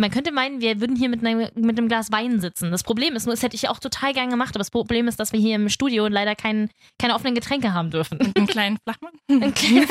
[0.00, 2.70] Man könnte meinen, wir würden hier mit einem, mit einem Glas Wein sitzen.
[2.70, 5.20] Das Problem ist nur, das hätte ich auch total gern gemacht, aber das Problem ist,
[5.20, 8.20] dass wir hier im Studio leider kein, keine offenen Getränke haben dürfen.
[8.34, 9.12] Einen kleinen Flachmann.
[9.42, 9.86] Ein kleiner-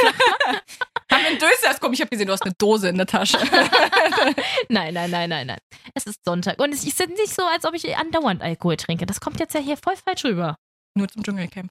[1.11, 1.79] Haben wir einen Dösers?
[1.79, 3.37] Komm, ich habe gesehen, du hast eine Dose in der Tasche.
[4.69, 5.57] nein, nein, nein, nein, nein.
[5.93, 9.05] Es ist Sonntag und es ist nicht so, als ob ich andauernd Alkohol trinke.
[9.05, 10.55] Das kommt jetzt ja hier voll falsch rüber.
[10.95, 11.69] Nur zum Dschungelcamp.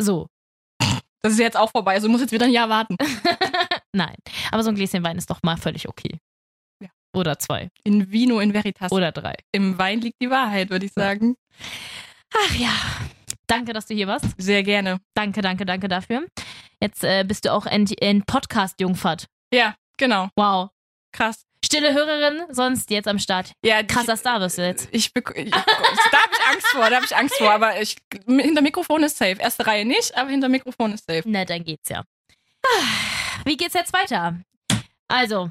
[0.00, 0.26] So,
[1.22, 2.96] Das ist jetzt auch vorbei, also du musst jetzt wieder ein Jahr warten.
[3.92, 4.16] nein.
[4.50, 6.18] Aber so ein Gläschen Wein ist doch mal völlig okay.
[7.14, 7.68] Oder zwei.
[7.84, 8.90] In Vino in Veritas.
[8.92, 9.34] Oder drei.
[9.52, 11.36] Im Wein liegt die Wahrheit, würde ich sagen.
[12.34, 12.72] Ach ja.
[13.46, 14.26] Danke, dass du hier warst.
[14.38, 14.98] Sehr gerne.
[15.14, 16.26] Danke, danke, danke dafür.
[16.80, 19.26] Jetzt äh, bist du auch in, in Podcast-Jungfahrt.
[19.52, 20.28] Ja, genau.
[20.36, 20.70] Wow.
[21.12, 21.44] Krass.
[21.64, 23.52] Stille Hörerin, sonst jetzt am Start.
[23.64, 24.88] Ja, Krasser Star bist du jetzt.
[24.90, 27.52] Ich, bek- ich, da habe ich Angst vor, da habe ich Angst vor.
[27.52, 27.96] Aber ich,
[28.26, 29.36] hinter Mikrofon ist safe.
[29.38, 31.22] Erste Reihe nicht, aber hinter Mikrofon ist safe.
[31.26, 32.04] Na, dann geht's ja.
[33.44, 34.40] Wie geht's jetzt weiter?
[35.08, 35.50] Also,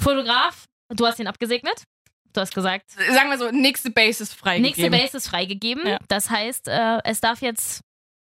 [0.00, 1.84] Fotograf, du hast ihn abgesegnet.
[2.32, 4.62] Du hast gesagt, Sagen wir so, nächste Base ist freigegeben.
[4.82, 5.86] nächste Base ist freigegeben.
[5.86, 5.98] Ja.
[6.08, 7.80] Das heißt, äh, es darf jetzt,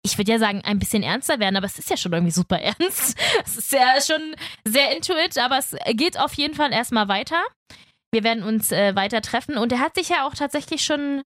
[0.05, 2.59] ich würde ja sagen, ein bisschen ernster werden, aber es ist ja schon irgendwie super
[2.61, 3.19] ernst.
[3.45, 7.43] Es ist ja schon sehr intuit, aber es geht auf jeden Fall erstmal weiter.
[8.13, 11.23] Wir werden uns äh, weiter treffen und er hat sich ja auch tatsächlich schon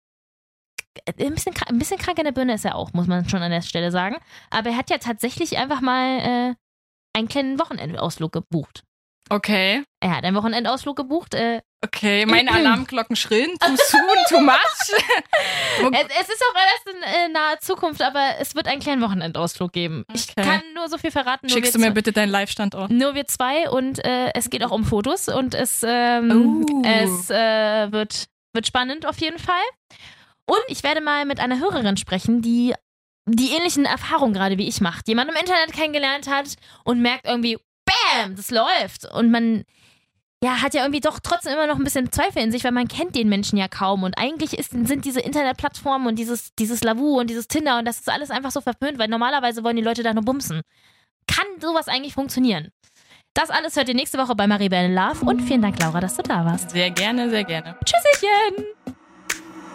[1.07, 3.43] ein bisschen, krank- ein bisschen krank in der Birne ist er auch, muss man schon
[3.43, 4.17] an der Stelle sagen.
[4.51, 6.55] Aber er hat ja tatsächlich einfach mal äh,
[7.17, 8.83] einen kleinen Wochenendausflug gebucht.
[9.31, 9.83] Okay.
[10.01, 11.35] Er hat einen Wochenendausflug gebucht.
[11.35, 13.51] Äh, Okay, meine Alarmglocken schrillen.
[13.59, 14.55] Too soon, too much.
[14.89, 19.71] es, es ist auch erst in äh, naher Zukunft, aber es wird einen kleinen Wochenendausflug
[19.73, 20.05] geben.
[20.15, 20.43] Ich Okay.
[20.49, 21.49] kann nur so viel verraten.
[21.49, 22.91] Schickst du mir bitte deinen Live-Standort?
[22.91, 26.83] Nur wir zwei und äh, es geht auch um Fotos und es, ähm, Oh.
[26.87, 29.55] es äh, wird, wird spannend auf jeden Fall.
[30.47, 32.75] Und ich werde mal mit einer Hörerin sprechen, die
[33.27, 35.09] die ähnlichen Erfahrungen gerade wie ich macht.
[35.09, 37.59] Jemand im Internet kennengelernt hat und merkt irgendwie,
[38.23, 39.05] bam, das läuft.
[39.13, 39.65] Und man
[40.43, 42.87] ja, hat ja irgendwie doch trotzdem immer noch ein bisschen Zweifel in sich, weil man
[42.87, 44.03] kennt den Menschen ja kaum.
[44.03, 48.01] Und eigentlich ist, sind diese Internetplattformen und dieses, dieses Lavu und dieses Tinder und das
[48.01, 50.61] ist alles einfach so verpönt, weil normalerweise wollen die Leute da nur bumsen.
[51.27, 52.69] Kann sowas eigentlich funktionieren?
[53.33, 56.23] Das alles hört ihr nächste Woche bei Maribel Love und vielen Dank, Laura, dass du
[56.23, 56.71] da warst.
[56.71, 57.77] Sehr gerne, sehr gerne.
[57.85, 58.84] Tschüsschen!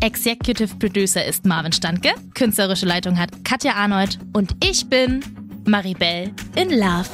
[0.00, 4.18] Executive Producer ist Marvin Standke, künstlerische Leitung hat Katja Arnold.
[4.32, 5.20] Und ich bin
[5.64, 7.06] Maribel in Love.